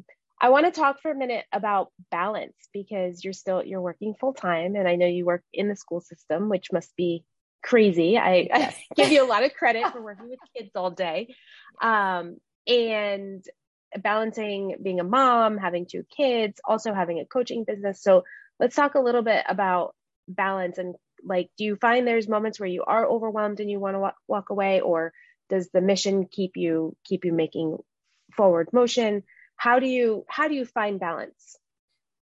I 0.40 0.50
want 0.50 0.66
to 0.66 0.72
talk 0.72 1.00
for 1.00 1.10
a 1.10 1.16
minute 1.16 1.44
about 1.52 1.90
balance 2.10 2.56
because 2.72 3.24
you're 3.24 3.32
still 3.32 3.64
you're 3.64 3.80
working 3.80 4.14
full 4.18 4.34
time, 4.34 4.76
and 4.76 4.88
I 4.88 4.96
know 4.96 5.06
you 5.06 5.24
work 5.24 5.44
in 5.52 5.68
the 5.68 5.76
school 5.76 6.00
system, 6.00 6.48
which 6.48 6.72
must 6.72 6.94
be 6.96 7.24
crazy. 7.62 8.18
I, 8.18 8.34
yes. 8.50 8.76
I 8.92 8.94
give 8.94 9.12
you 9.12 9.24
a 9.24 9.26
lot 9.26 9.44
of 9.44 9.54
credit 9.54 9.86
for 9.92 10.02
working 10.02 10.28
with 10.28 10.38
kids 10.56 10.70
all 10.74 10.90
day, 10.90 11.34
um, 11.80 12.36
and 12.66 13.44
balancing 13.98 14.76
being 14.82 15.00
a 15.00 15.04
mom, 15.04 15.58
having 15.58 15.86
two 15.86 16.04
kids, 16.16 16.60
also 16.64 16.94
having 16.94 17.20
a 17.20 17.26
coaching 17.26 17.64
business. 17.64 18.02
So 18.02 18.24
let's 18.58 18.76
talk 18.76 18.94
a 18.94 19.00
little 19.00 19.22
bit 19.22 19.44
about 19.48 19.94
balance 20.26 20.78
and 20.78 20.94
like, 21.24 21.50
do 21.56 21.64
you 21.64 21.76
find 21.76 22.06
there's 22.06 22.28
moments 22.28 22.60
where 22.60 22.68
you 22.68 22.84
are 22.84 23.06
overwhelmed 23.06 23.60
and 23.60 23.70
you 23.70 23.80
want 23.80 23.94
to 23.94 24.00
walk, 24.00 24.16
walk 24.28 24.50
away, 24.50 24.80
or 24.80 25.12
does 25.48 25.68
the 25.70 25.80
mission 25.80 26.26
keep 26.26 26.56
you 26.56 26.96
keep 27.04 27.24
you 27.24 27.32
making 27.32 27.78
forward 28.32 28.68
motion? 28.72 29.24
How 29.56 29.80
do 29.80 29.86
you 29.86 30.24
how 30.28 30.48
do 30.48 30.54
you 30.54 30.64
find 30.64 31.00
balance? 31.00 31.58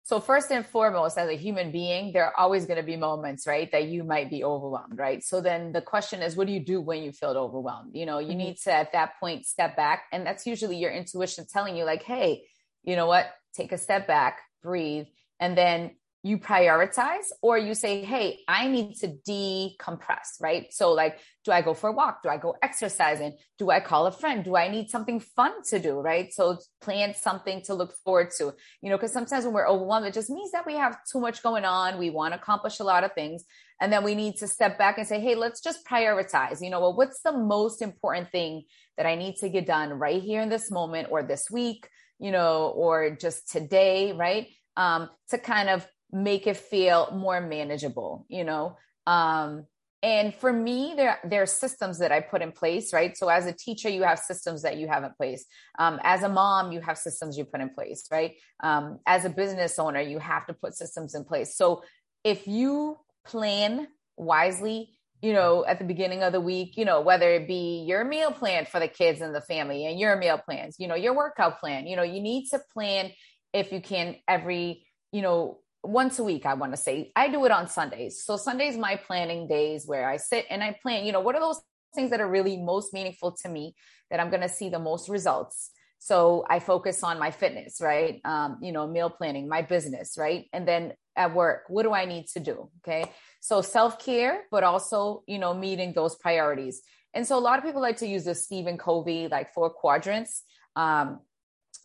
So 0.07 0.21
first 0.21 0.53
and 0.53 0.65
foremost, 0.65 1.19
as 1.19 1.29
a 1.29 1.37
human 1.37 1.73
being, 1.73 2.13
there 2.13 2.27
are 2.27 2.33
always 2.39 2.65
going 2.65 2.77
to 2.77 2.87
be 2.87 2.95
moments, 2.95 3.45
right, 3.45 3.69
that 3.73 3.89
you 3.89 4.05
might 4.05 4.31
be 4.31 4.45
overwhelmed, 4.45 4.97
right? 4.97 5.21
So 5.21 5.41
then 5.41 5.73
the 5.73 5.83
question 5.83 6.23
is, 6.23 6.37
what 6.37 6.47
do 6.47 6.53
you 6.53 6.65
do 6.65 6.81
when 6.81 7.03
you 7.03 7.11
feel 7.11 7.31
overwhelmed? 7.31 7.91
You 7.93 8.07
know, 8.07 8.21
you 8.21 8.29
mm-hmm. 8.29 8.39
need 8.39 8.57
to 8.59 8.73
at 8.73 8.93
that 8.93 9.15
point 9.19 9.47
step 9.47 9.75
back, 9.77 10.05
and 10.13 10.25
that's 10.25 10.47
usually 10.47 10.77
your 10.77 10.93
intuition 10.93 11.45
telling 11.53 11.77
you, 11.77 11.83
like, 11.83 12.05
hey, 12.05 12.45
you 12.85 12.95
know 12.95 13.07
what? 13.07 13.27
Take 13.53 13.73
a 13.73 13.79
step 13.79 14.07
back, 14.07 14.43
breathe, 14.63 15.07
and 15.41 15.59
then 15.59 15.97
you 16.27 16.39
prioritize 16.39 17.27
or 17.41 17.57
you 17.57 17.73
say, 17.73 18.03
Hey, 18.03 18.41
I 18.49 18.67
need 18.67 18.97
to 18.97 19.09
decompress, 19.29 20.41
right? 20.41 20.73
So 20.73 20.93
like, 20.93 21.21
do 21.45 21.53
I 21.53 21.63
go 21.63 21.73
for 21.73 21.91
a 21.91 21.93
walk? 21.93 22.25
Do 22.25 22.29
I 22.29 22.37
go 22.37 22.57
exercising? 22.63 23.37
Do 23.59 23.71
I 23.71 23.79
call 23.79 24.07
a 24.07 24.11
friend? 24.11 24.45
Do 24.45 24.57
I 24.57 24.67
need 24.67 24.91
something 24.91 25.21
fun 25.21 25.53
to 25.71 25.79
do? 25.79 26.01
Right. 26.01 26.33
So 26.33 26.59
plan 26.81 27.15
something 27.15 27.63
to 27.67 27.75
look 27.75 27.95
forward 28.05 28.33
to, 28.39 28.53
you 28.83 28.91
know, 28.91 28.99
cause 28.99 29.13
sometimes 29.13 29.45
when 29.45 29.55
we're 29.55 29.69
overwhelmed, 29.69 30.07
it 30.07 30.15
just 30.15 30.29
means 30.29 30.51
that 30.51 30.67
we 30.67 30.75
have 30.75 30.99
too 31.11 31.21
much 31.21 31.45
going 31.45 31.65
on. 31.65 31.97
We 31.97 32.11
want 32.11 32.35
to 32.35 32.41
accomplish 32.41 32.81
a 32.81 32.85
lot 32.85 33.05
of 33.05 33.13
things. 33.13 33.45
And 33.81 33.93
then 33.93 34.03
we 34.03 34.17
need 34.17 34.37
to 34.39 34.49
step 34.49 34.79
back 34.79 34.99
and 34.99 35.07
say, 35.07 35.21
Hey, 35.21 35.37
let's 35.37 35.61
just 35.61 35.87
prioritize, 35.87 36.61
you 36.61 36.71
know, 36.71 36.81
well, 36.81 36.97
what's 36.97 37.21
the 37.21 37.39
most 37.39 37.83
important 37.83 38.33
thing 38.33 38.65
that 38.97 39.07
I 39.07 39.15
need 39.15 39.37
to 39.37 39.49
get 39.49 39.65
done 39.67 39.91
right 39.91 40.21
here 40.21 40.41
in 40.41 40.49
this 40.49 40.73
moment 40.73 41.07
or 41.13 41.23
this 41.23 41.49
week, 41.53 41.89
you 42.19 42.33
know, 42.33 42.73
or 42.75 43.11
just 43.11 43.49
today, 43.49 44.13
right? 44.13 44.49
Um, 44.77 45.09
to 45.31 45.39
kind 45.39 45.71
of 45.71 45.87
make 46.13 46.47
it 46.47 46.57
feel 46.57 47.11
more 47.13 47.41
manageable, 47.41 48.27
you 48.29 48.45
know? 48.45 48.77
Um, 49.07 49.67
and 50.03 50.35
for 50.35 50.53
me 50.53 50.93
there 50.97 51.19
there 51.25 51.43
are 51.43 51.47
systems 51.47 51.99
that 51.99 52.13
i 52.13 52.21
put 52.21 52.43
in 52.43 52.53
place 52.53 52.93
right? 52.93 53.17
So 53.17 53.29
as 53.29 53.47
a 53.47 53.53
teacher 53.53 53.89
you 53.89 54.03
have 54.03 54.19
systems 54.19 54.63
that 54.63 54.77
you 54.77 54.89
have 54.89 55.05
in 55.05 55.13
place. 55.17 55.47
Um, 55.79 55.99
as 56.03 56.23
a 56.23 56.29
mom 56.29 56.73
you 56.73 56.81
have 56.81 56.99
systems 56.99 57.37
you 57.37 57.45
put 57.45 57.61
in 57.61 57.71
place 57.71 58.05
right? 58.11 58.35
Um, 58.63 58.99
as 59.07 59.25
a 59.25 59.31
business 59.31 59.79
owner 59.79 60.01
you 60.01 60.19
have 60.19 60.47
to 60.47 60.55
put 60.55 60.75
systems 60.75 61.15
in 61.15 61.25
place. 61.25 61.57
So 61.57 61.83
if 62.25 62.47
you 62.47 62.99
plan 63.25 63.89
wisely 64.17 64.97
you 65.23 65.33
know 65.33 65.65
at 65.67 65.79
the 65.79 65.85
beginning 65.85 66.23
of 66.23 66.33
the 66.33 66.41
week 66.41 66.77
you 66.77 66.85
know 66.85 67.01
whether 67.01 67.31
it 67.31 67.49
be 67.49 67.85
your 67.87 68.05
meal 68.05 68.31
plan 68.31 68.67
for 68.67 68.79
the 68.79 68.89
kids 68.89 69.21
and 69.21 69.35
the 69.35 69.41
family 69.41 69.87
and 69.87 69.99
your 69.99 70.17
meal 70.17 70.39
plans 70.39 70.77
you 70.79 70.87
know 70.87 70.95
your 70.95 71.15
workout 71.15 71.59
plan 71.59 71.87
you 71.87 71.97
know 71.97 72.03
you 72.03 72.21
need 72.21 72.47
to 72.47 72.61
plan 72.73 73.11
if 73.53 73.73
you 73.73 73.81
can 73.81 74.17
every 74.29 74.87
you 75.13 75.23
know 75.23 75.59
once 75.87 76.19
a 76.19 76.25
week, 76.25 76.47
I 76.47 76.55
want 76.55 76.73
to 76.73 76.77
say. 76.77 77.13
I 77.15 77.29
do 77.29 77.45
it 77.45 77.51
on 77.51 77.69
Sundays. 77.69 78.23
So 78.25 78.37
Sundays 78.37 78.77
my 78.77 78.97
planning 78.97 79.49
days 79.49 79.87
where 79.87 80.09
I 80.09 80.17
sit 80.17 80.47
and 80.51 80.63
I 80.63 80.77
plan, 80.83 81.05
you 81.05 81.13
know, 81.13 81.21
what 81.21 81.35
are 81.35 81.41
those 81.41 81.61
things 81.95 82.11
that 82.11 82.21
are 82.21 82.29
really 82.29 82.57
most 82.57 82.93
meaningful 82.93 83.33
to 83.43 83.49
me 83.49 83.75
that 84.11 84.21
I'm 84.21 84.31
going 84.31 84.43
to 84.43 84.49
see 84.49 84.69
the 84.69 84.79
most 84.79 85.09
results. 85.09 85.71
So 85.99 86.45
I 86.49 86.61
focus 86.61 87.03
on 87.03 87.19
my 87.19 87.31
fitness, 87.31 87.81
right? 87.81 88.21
Um, 88.25 88.59
you 88.63 88.71
know, 88.71 88.87
meal 88.87 89.11
planning, 89.11 89.49
my 89.49 89.63
business, 89.63 90.17
right? 90.19 90.47
And 90.53 90.69
then 90.69 90.93
at 91.17 91.35
work, 91.35 91.65
what 91.69 91.83
do 91.83 91.93
I 91.93 92.05
need 92.05 92.27
to 92.29 92.41
do? 92.41 92.71
Okay. 92.87 93.11
So 93.41 93.63
self 93.63 94.05
care, 94.05 94.43
but 94.51 94.63
also, 94.63 95.25
you 95.27 95.39
know, 95.39 95.55
meeting 95.55 95.95
those 95.95 96.15
priorities. 96.15 96.83
And 97.15 97.27
so 97.27 97.39
a 97.39 97.41
lot 97.41 97.59
of 97.59 97.65
people 97.65 97.81
like 97.81 97.97
to 97.99 98.07
use 98.07 98.25
the 98.25 98.35
Stephen 98.35 98.77
Covey, 98.77 99.29
like 99.29 99.55
four 99.55 99.71
quadrants. 99.71 100.43
Um, 100.77 101.21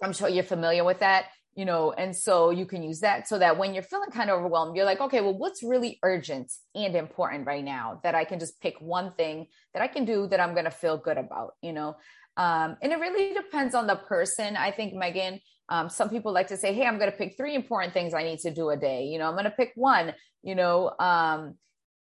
I'm 0.04 0.14
sure 0.14 0.28
you're 0.28 0.44
familiar 0.44 0.84
with 0.84 1.00
that 1.00 1.26
you 1.56 1.66
know 1.66 1.92
and 1.92 2.16
so 2.16 2.50
you 2.50 2.66
can 2.66 2.82
use 2.82 3.02
that 3.02 3.28
so 3.28 3.38
that 3.38 3.58
when 3.58 3.74
you're 3.74 3.84
feeling 3.84 4.10
kind 4.10 4.30
of 4.30 4.40
overwhelmed 4.40 4.76
you're 4.76 4.86
like 4.86 5.02
okay 5.02 5.22
well 5.22 5.38
what's 5.38 5.64
really 5.64 6.00
urgent 6.04 6.52
and 6.76 6.96
important 6.96 7.46
right 7.46 7.64
now 7.64 8.00
that 8.04 8.16
i 8.16 8.24
can 8.24 8.40
just 8.40 8.60
pick 8.62 8.76
one 8.80 9.12
thing 9.12 9.48
that 9.74 9.82
i 9.82 9.88
can 9.88 10.06
do 10.06 10.28
that 10.28 10.40
i'm 10.40 10.54
going 10.54 10.66
to 10.66 10.72
feel 10.72 10.98
good 10.98 11.18
about 11.18 11.54
you 11.62 11.74
know? 11.74 11.96
Um, 12.38 12.78
and 12.82 12.94
it 12.94 13.00
really 13.00 13.34
depends 13.34 13.76
on 13.76 13.88
the 13.88 13.98
person. 13.98 14.56
I 14.56 14.72
think 14.72 14.94
megan 14.94 15.42
um, 15.68 15.90
some 15.90 16.10
people 16.10 16.32
like 16.32 16.48
to 16.48 16.58
say 16.58 16.74
hey 16.74 16.86
i'm 16.86 16.98
going 16.98 17.12
to 17.12 17.18
pick 17.18 17.36
three 17.36 17.56
important 17.56 17.94
things 17.94 18.14
i 18.14 18.24
need 18.24 18.40
to 18.40 18.54
do 18.54 18.70
a 18.70 18.78
day 18.78 19.04
you 19.04 19.20
know? 19.20 19.26
I'm 19.26 19.34
going 19.34 19.44
to 19.46 19.52
pick 19.52 19.74
one 19.76 20.14
you 20.44 20.56
know? 20.56 20.92
Um, 21.00 21.56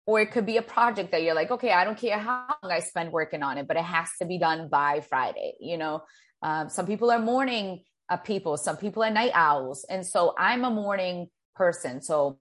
or 0.08 0.22
it 0.22 0.32
could 0.32 0.46
be 0.46 0.56
a 0.56 0.62
project 0.62 1.12
that 1.12 1.22
you're 1.22 1.36
like 1.36 1.52
okay 1.52 1.72
i 1.72 1.84
don't 1.84 1.98
care 1.98 2.18
how 2.18 2.48
long 2.64 2.72
i 2.72 2.80
spend 2.80 3.12
working 3.12 3.44
on 3.44 3.60
it 3.60 3.68
but 3.68 3.78
it 3.78 3.84
has 3.84 4.10
to 4.20 4.26
be 4.26 4.40
done 4.40 4.70
by 4.70 5.02
friday 5.02 5.54
you 5.60 5.78
know? 5.78 6.02
Um, 6.42 6.70
some 6.70 6.88
people 6.88 7.12
are 7.12 7.20
morning 7.20 7.84
of 8.10 8.24
people. 8.24 8.58
Some 8.58 8.78
people 8.78 9.04
are 9.04 9.10
night 9.10 9.32
owls. 9.34 9.86
And 9.90 10.06
so 10.06 10.34
I'm 10.38 10.64
a 10.64 10.70
morning 10.70 11.28
person. 11.56 12.02
So 12.02 12.40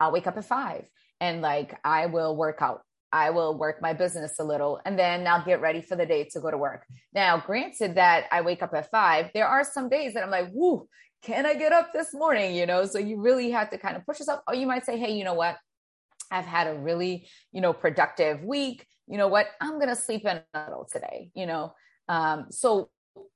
I'll 0.00 0.12
wake 0.12 0.26
up 0.26 0.36
at 0.36 0.44
five 0.44 0.84
and 1.20 1.40
like 1.40 1.78
I 1.84 2.06
will 2.06 2.36
work 2.36 2.58
out. 2.60 2.82
I 3.12 3.30
will 3.30 3.56
work 3.56 3.80
my 3.80 3.92
business 3.92 4.38
a 4.38 4.44
little 4.44 4.80
and 4.84 4.98
then 4.98 5.26
I'll 5.26 5.44
get 5.44 5.60
ready 5.60 5.80
for 5.80 5.96
the 5.96 6.04
day 6.04 6.28
to 6.32 6.40
go 6.40 6.50
to 6.50 6.58
work. 6.58 6.84
Now, 7.14 7.38
granted 7.38 7.94
that 7.94 8.26
I 8.30 8.42
wake 8.42 8.62
up 8.62 8.74
at 8.74 8.90
five, 8.90 9.30
there 9.32 9.46
are 9.46 9.64
some 9.64 9.88
days 9.88 10.14
that 10.14 10.24
I'm 10.24 10.30
like, 10.30 10.50
whoo, 10.52 10.88
can 11.22 11.46
I 11.46 11.54
get 11.54 11.72
up 11.72 11.92
this 11.92 12.12
morning? 12.12 12.54
You 12.54 12.66
know, 12.66 12.84
so 12.84 12.98
you 12.98 13.20
really 13.20 13.50
have 13.52 13.70
to 13.70 13.78
kind 13.78 13.96
of 13.96 14.04
push 14.04 14.18
yourself. 14.18 14.40
Or 14.46 14.54
you 14.54 14.66
might 14.66 14.84
say, 14.84 14.98
hey, 14.98 15.12
you 15.12 15.24
know 15.24 15.34
what? 15.34 15.56
I've 16.30 16.44
had 16.44 16.66
a 16.66 16.74
really, 16.74 17.28
you 17.52 17.60
know, 17.60 17.72
productive 17.72 18.42
week. 18.42 18.86
You 19.06 19.18
know 19.18 19.28
what? 19.28 19.46
I'm 19.60 19.74
going 19.74 19.88
to 19.88 19.96
sleep 19.96 20.26
in 20.26 20.40
a 20.52 20.64
little 20.64 20.86
today, 20.90 21.30
you 21.34 21.46
know. 21.46 21.74
Um, 22.08 22.46
so 22.50 22.90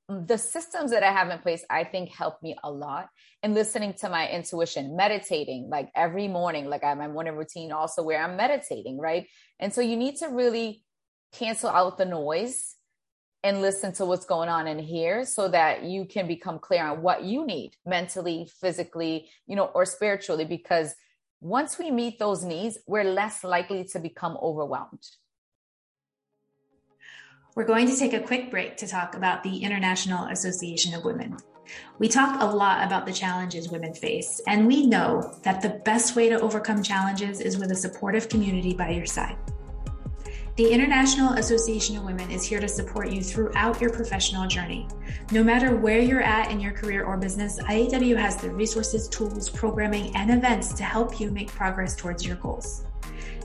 the 0.09 0.37
systems 0.37 0.91
that 0.91 1.03
I 1.03 1.11
have 1.11 1.29
in 1.29 1.39
place, 1.39 1.63
I 1.69 1.83
think 1.83 2.09
help 2.09 2.41
me 2.43 2.55
a 2.63 2.71
lot. 2.71 3.09
And 3.43 3.53
listening 3.53 3.93
to 4.01 4.09
my 4.09 4.29
intuition, 4.29 4.95
meditating 4.95 5.69
like 5.69 5.89
every 5.95 6.27
morning, 6.27 6.65
like 6.69 6.83
I 6.83 6.89
have 6.89 6.97
my 6.97 7.07
morning 7.07 7.35
routine 7.35 7.71
also 7.71 8.03
where 8.03 8.21
I'm 8.21 8.35
meditating, 8.35 8.99
right? 8.99 9.27
And 9.59 9.73
so 9.73 9.81
you 9.81 9.95
need 9.95 10.17
to 10.17 10.27
really 10.27 10.83
cancel 11.33 11.69
out 11.69 11.97
the 11.97 12.05
noise 12.05 12.75
and 13.43 13.61
listen 13.61 13.93
to 13.93 14.05
what's 14.05 14.25
going 14.25 14.49
on 14.49 14.67
in 14.67 14.77
here 14.77 15.25
so 15.25 15.47
that 15.47 15.83
you 15.83 16.05
can 16.05 16.27
become 16.27 16.59
clear 16.59 16.85
on 16.85 17.01
what 17.01 17.23
you 17.23 17.45
need 17.45 17.71
mentally, 17.85 18.47
physically, 18.59 19.29
you 19.47 19.55
know, 19.55 19.65
or 19.65 19.85
spiritually. 19.85 20.45
Because 20.45 20.93
once 21.39 21.79
we 21.79 21.89
meet 21.89 22.19
those 22.19 22.43
needs, 22.43 22.77
we're 22.85 23.03
less 23.03 23.43
likely 23.43 23.85
to 23.85 23.99
become 23.99 24.37
overwhelmed. 24.41 25.03
We're 27.53 27.65
going 27.65 27.85
to 27.87 27.97
take 27.97 28.13
a 28.13 28.21
quick 28.21 28.49
break 28.49 28.77
to 28.77 28.87
talk 28.87 29.13
about 29.13 29.43
the 29.43 29.57
International 29.57 30.27
Association 30.27 30.93
of 30.93 31.03
Women. 31.03 31.35
We 31.99 32.07
talk 32.07 32.41
a 32.41 32.45
lot 32.45 32.85
about 32.85 33.05
the 33.05 33.11
challenges 33.11 33.67
women 33.67 33.93
face, 33.93 34.39
and 34.47 34.65
we 34.65 34.85
know 34.85 35.37
that 35.43 35.61
the 35.61 35.81
best 35.83 36.15
way 36.15 36.29
to 36.29 36.39
overcome 36.39 36.81
challenges 36.81 37.41
is 37.41 37.57
with 37.57 37.71
a 37.71 37.75
supportive 37.75 38.29
community 38.29 38.73
by 38.73 38.91
your 38.91 39.05
side. 39.05 39.35
The 40.55 40.71
International 40.71 41.33
Association 41.33 41.97
of 41.97 42.05
Women 42.05 42.31
is 42.31 42.45
here 42.45 42.61
to 42.61 42.69
support 42.69 43.11
you 43.11 43.21
throughout 43.21 43.81
your 43.81 43.89
professional 43.89 44.47
journey. 44.47 44.87
No 45.33 45.43
matter 45.43 45.75
where 45.75 45.99
you're 45.99 46.21
at 46.21 46.51
in 46.51 46.61
your 46.61 46.71
career 46.71 47.03
or 47.03 47.17
business, 47.17 47.59
IAW 47.59 48.15
has 48.15 48.37
the 48.37 48.49
resources, 48.49 49.09
tools, 49.09 49.49
programming, 49.49 50.15
and 50.15 50.31
events 50.31 50.71
to 50.75 50.83
help 50.83 51.19
you 51.19 51.29
make 51.31 51.49
progress 51.49 51.97
towards 51.97 52.25
your 52.25 52.37
goals. 52.37 52.85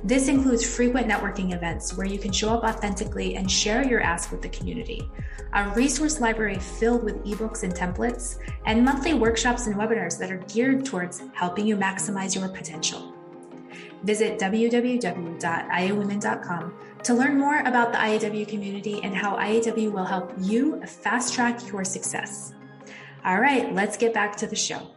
This 0.06 0.28
includes 0.28 0.64
frequent 0.64 1.08
networking 1.08 1.52
events 1.52 1.96
where 1.96 2.06
you 2.06 2.20
can 2.20 2.30
show 2.30 2.50
up 2.50 2.62
authentically 2.62 3.34
and 3.34 3.50
share 3.50 3.84
your 3.84 4.00
ask 4.00 4.30
with 4.30 4.40
the 4.40 4.48
community, 4.50 5.10
a 5.52 5.68
resource 5.70 6.20
library 6.20 6.60
filled 6.60 7.02
with 7.02 7.24
ebooks 7.24 7.64
and 7.64 7.74
templates, 7.74 8.38
and 8.66 8.84
monthly 8.84 9.14
workshops 9.14 9.66
and 9.66 9.74
webinars 9.74 10.16
that 10.20 10.30
are 10.30 10.36
geared 10.46 10.84
towards 10.84 11.24
helping 11.32 11.66
you 11.66 11.76
maximize 11.76 12.36
your 12.36 12.48
potential. 12.48 13.12
Visit 14.04 14.38
www.iawomen.com 14.38 16.74
to 17.02 17.14
learn 17.14 17.36
more 17.36 17.58
about 17.62 17.90
the 17.90 17.98
IAW 17.98 18.46
community 18.46 19.00
and 19.02 19.12
how 19.12 19.36
IAW 19.36 19.90
will 19.90 20.04
help 20.04 20.32
you 20.40 20.80
fast 20.86 21.34
track 21.34 21.68
your 21.72 21.82
success. 21.82 22.54
All 23.24 23.40
right, 23.40 23.74
let's 23.74 23.96
get 23.96 24.14
back 24.14 24.36
to 24.36 24.46
the 24.46 24.54
show. 24.54 24.88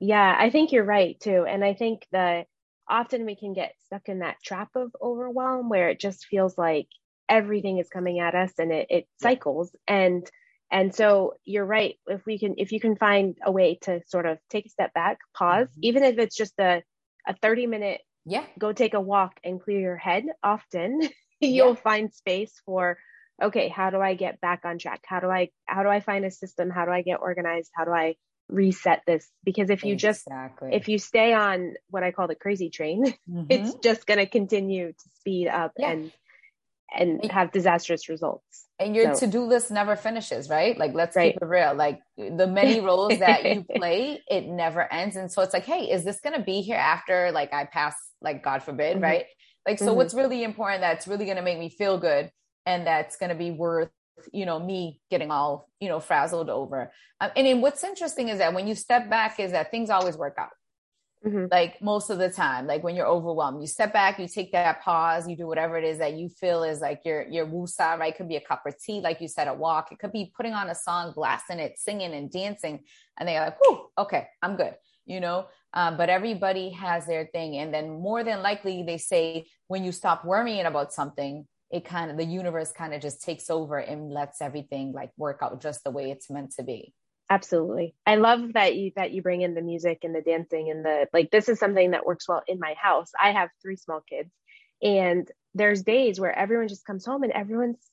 Yeah, 0.00 0.34
I 0.38 0.48
think 0.48 0.72
you're 0.72 0.82
right 0.82 1.20
too. 1.20 1.44
And 1.46 1.62
I 1.62 1.74
think 1.74 2.06
that 2.12 2.46
often 2.88 3.26
we 3.26 3.36
can 3.36 3.52
get 3.52 3.74
stuck 3.86 4.08
in 4.08 4.20
that 4.20 4.36
trap 4.44 4.70
of 4.76 4.94
overwhelm 5.00 5.68
where 5.68 5.88
it 5.88 6.00
just 6.00 6.26
feels 6.26 6.56
like 6.56 6.88
everything 7.28 7.78
is 7.78 7.88
coming 7.88 8.20
at 8.20 8.34
us 8.34 8.52
and 8.58 8.72
it, 8.72 8.86
it 8.90 9.08
cycles. 9.20 9.74
And 9.86 10.28
and 10.70 10.92
so 10.94 11.34
you're 11.44 11.64
right. 11.64 11.96
If 12.06 12.26
we 12.26 12.38
can 12.38 12.54
if 12.58 12.72
you 12.72 12.80
can 12.80 12.96
find 12.96 13.36
a 13.44 13.52
way 13.52 13.78
to 13.82 14.00
sort 14.06 14.26
of 14.26 14.38
take 14.50 14.66
a 14.66 14.70
step 14.70 14.92
back 14.94 15.18
pause 15.34 15.68
mm-hmm. 15.68 15.80
even 15.82 16.04
if 16.04 16.18
it's 16.18 16.36
just 16.36 16.54
a 16.58 16.82
a 17.26 17.34
30 17.42 17.66
minute 17.66 18.00
yeah. 18.24 18.44
go 18.58 18.72
take 18.72 18.94
a 18.94 19.00
walk 19.00 19.38
and 19.44 19.60
clear 19.60 19.80
your 19.80 19.96
head 19.96 20.24
often 20.42 21.00
you'll 21.40 21.68
yeah. 21.68 21.74
find 21.74 22.12
space 22.12 22.60
for 22.64 22.98
okay 23.42 23.68
how 23.68 23.90
do 23.90 24.00
i 24.00 24.14
get 24.14 24.40
back 24.40 24.62
on 24.64 24.78
track? 24.78 25.04
How 25.06 25.20
do 25.20 25.28
i 25.28 25.50
how 25.66 25.82
do 25.82 25.88
i 25.88 26.00
find 26.00 26.24
a 26.24 26.30
system? 26.30 26.70
How 26.70 26.84
do 26.84 26.90
i 26.90 27.02
get 27.02 27.20
organized? 27.20 27.70
How 27.74 27.84
do 27.84 27.92
i 27.92 28.16
reset 28.48 29.02
this 29.06 29.28
because 29.44 29.70
if 29.70 29.84
you 29.84 29.94
exactly. 29.94 30.70
just 30.70 30.82
if 30.82 30.88
you 30.88 30.98
stay 30.98 31.32
on 31.32 31.74
what 31.90 32.02
i 32.02 32.12
call 32.12 32.28
the 32.28 32.34
crazy 32.34 32.70
train 32.70 33.04
mm-hmm. 33.30 33.44
it's 33.50 33.74
just 33.76 34.06
going 34.06 34.18
to 34.18 34.26
continue 34.26 34.92
to 34.92 35.08
speed 35.18 35.48
up 35.48 35.72
yeah. 35.78 35.90
and 35.90 36.12
and 36.96 37.30
have 37.32 37.50
disastrous 37.50 38.08
results 38.08 38.66
and 38.78 38.94
your 38.94 39.12
so. 39.14 39.26
to-do 39.26 39.44
list 39.44 39.72
never 39.72 39.96
finishes 39.96 40.48
right 40.48 40.78
like 40.78 40.94
let's 40.94 41.16
right. 41.16 41.32
keep 41.32 41.42
it 41.42 41.46
real 41.46 41.74
like 41.74 42.00
the 42.16 42.46
many 42.46 42.78
roles 42.80 43.18
that 43.18 43.44
you 43.44 43.64
play 43.76 44.22
it 44.28 44.46
never 44.46 44.90
ends 44.92 45.16
and 45.16 45.30
so 45.32 45.42
it's 45.42 45.52
like 45.52 45.64
hey 45.64 45.90
is 45.90 46.04
this 46.04 46.20
going 46.20 46.36
to 46.38 46.44
be 46.44 46.60
here 46.60 46.76
after 46.76 47.32
like 47.32 47.52
i 47.52 47.64
pass 47.64 47.96
like 48.22 48.44
god 48.44 48.62
forbid 48.62 48.94
mm-hmm. 48.94 49.04
right 49.04 49.26
like 49.66 49.80
so 49.80 49.86
mm-hmm. 49.86 49.96
what's 49.96 50.14
really 50.14 50.44
important 50.44 50.80
that's 50.80 51.08
really 51.08 51.24
going 51.24 51.36
to 51.36 51.42
make 51.42 51.58
me 51.58 51.68
feel 51.68 51.98
good 51.98 52.30
and 52.64 52.86
that's 52.86 53.16
going 53.16 53.30
to 53.30 53.36
be 53.36 53.50
worth 53.50 53.90
you 54.32 54.46
know 54.46 54.58
me 54.58 55.00
getting 55.10 55.30
all 55.30 55.68
you 55.80 55.88
know 55.88 56.00
frazzled 56.00 56.50
over. 56.50 56.92
Um, 57.20 57.30
and 57.36 57.46
then 57.46 57.60
what's 57.60 57.84
interesting 57.84 58.28
is 58.28 58.38
that 58.38 58.54
when 58.54 58.66
you 58.66 58.74
step 58.74 59.08
back 59.10 59.40
is 59.40 59.52
that 59.52 59.70
things 59.70 59.90
always 59.90 60.16
work 60.16 60.36
out. 60.38 60.50
Mm-hmm. 61.24 61.46
like 61.50 61.80
most 61.82 62.10
of 62.10 62.18
the 62.18 62.28
time 62.28 62.66
like 62.66 62.84
when 62.84 62.94
you're 62.94 63.06
overwhelmed 63.06 63.60
you 63.60 63.66
step 63.66 63.92
back 63.92 64.18
you 64.18 64.28
take 64.28 64.52
that 64.52 64.82
pause 64.82 65.26
you 65.26 65.34
do 65.34 65.46
whatever 65.46 65.76
it 65.78 65.82
is 65.82 65.98
that 65.98 66.12
you 66.12 66.28
feel 66.28 66.62
is 66.62 66.80
like 66.80 67.00
your 67.04 67.26
your 67.28 67.46
wusa 67.46 67.98
right? 67.98 68.12
It 68.12 68.18
could 68.18 68.28
be 68.28 68.36
a 68.36 68.40
cup 68.40 68.62
of 68.66 68.78
tea 68.78 69.00
like 69.00 69.20
you 69.20 69.26
said 69.26 69.48
a 69.48 69.54
walk. 69.54 69.90
It 69.90 69.98
could 69.98 70.12
be 70.12 70.30
putting 70.36 70.52
on 70.52 70.68
a 70.68 70.74
song 70.74 71.14
blasting 71.16 71.58
it 71.58 71.78
singing 71.78 72.12
and 72.12 72.30
dancing 72.30 72.80
and 73.18 73.26
they're 73.26 73.40
like 73.40 73.56
Whew, 73.60 73.88
okay 73.98 74.28
i'm 74.42 74.56
good 74.56 74.74
you 75.06 75.20
know? 75.20 75.46
Um, 75.72 75.96
but 75.96 76.08
everybody 76.08 76.70
has 76.70 77.06
their 77.06 77.26
thing 77.26 77.56
and 77.56 77.72
then 77.72 78.00
more 78.00 78.24
than 78.24 78.42
likely 78.42 78.82
they 78.82 78.98
say 78.98 79.46
when 79.68 79.84
you 79.84 79.92
stop 79.92 80.24
worrying 80.24 80.64
about 80.64 80.92
something 80.92 81.46
it 81.76 81.84
kind 81.84 82.10
of 82.10 82.16
the 82.16 82.24
universe 82.24 82.72
kind 82.72 82.94
of 82.94 83.00
just 83.00 83.22
takes 83.22 83.50
over 83.50 83.78
and 83.78 84.10
lets 84.10 84.40
everything 84.40 84.92
like 84.92 85.10
work 85.16 85.38
out 85.42 85.60
just 85.60 85.84
the 85.84 85.90
way 85.90 86.10
it's 86.10 86.30
meant 86.30 86.52
to 86.52 86.62
be. 86.62 86.92
Absolutely. 87.28 87.94
I 88.06 88.16
love 88.16 88.52
that 88.52 88.76
you 88.76 88.92
that 88.96 89.10
you 89.10 89.20
bring 89.20 89.42
in 89.42 89.54
the 89.54 89.62
music 89.62 90.00
and 90.04 90.14
the 90.14 90.22
dancing 90.22 90.70
and 90.70 90.84
the 90.84 91.08
like 91.12 91.30
this 91.30 91.48
is 91.48 91.58
something 91.58 91.90
that 91.90 92.06
works 92.06 92.28
well 92.28 92.42
in 92.46 92.58
my 92.60 92.74
house. 92.80 93.10
I 93.20 93.32
have 93.32 93.50
three 93.62 93.76
small 93.76 94.00
kids 94.08 94.30
and 94.82 95.30
there's 95.54 95.82
days 95.82 96.20
where 96.20 96.36
everyone 96.36 96.68
just 96.68 96.84
comes 96.84 97.04
home 97.04 97.24
and 97.24 97.32
everyone's 97.32 97.84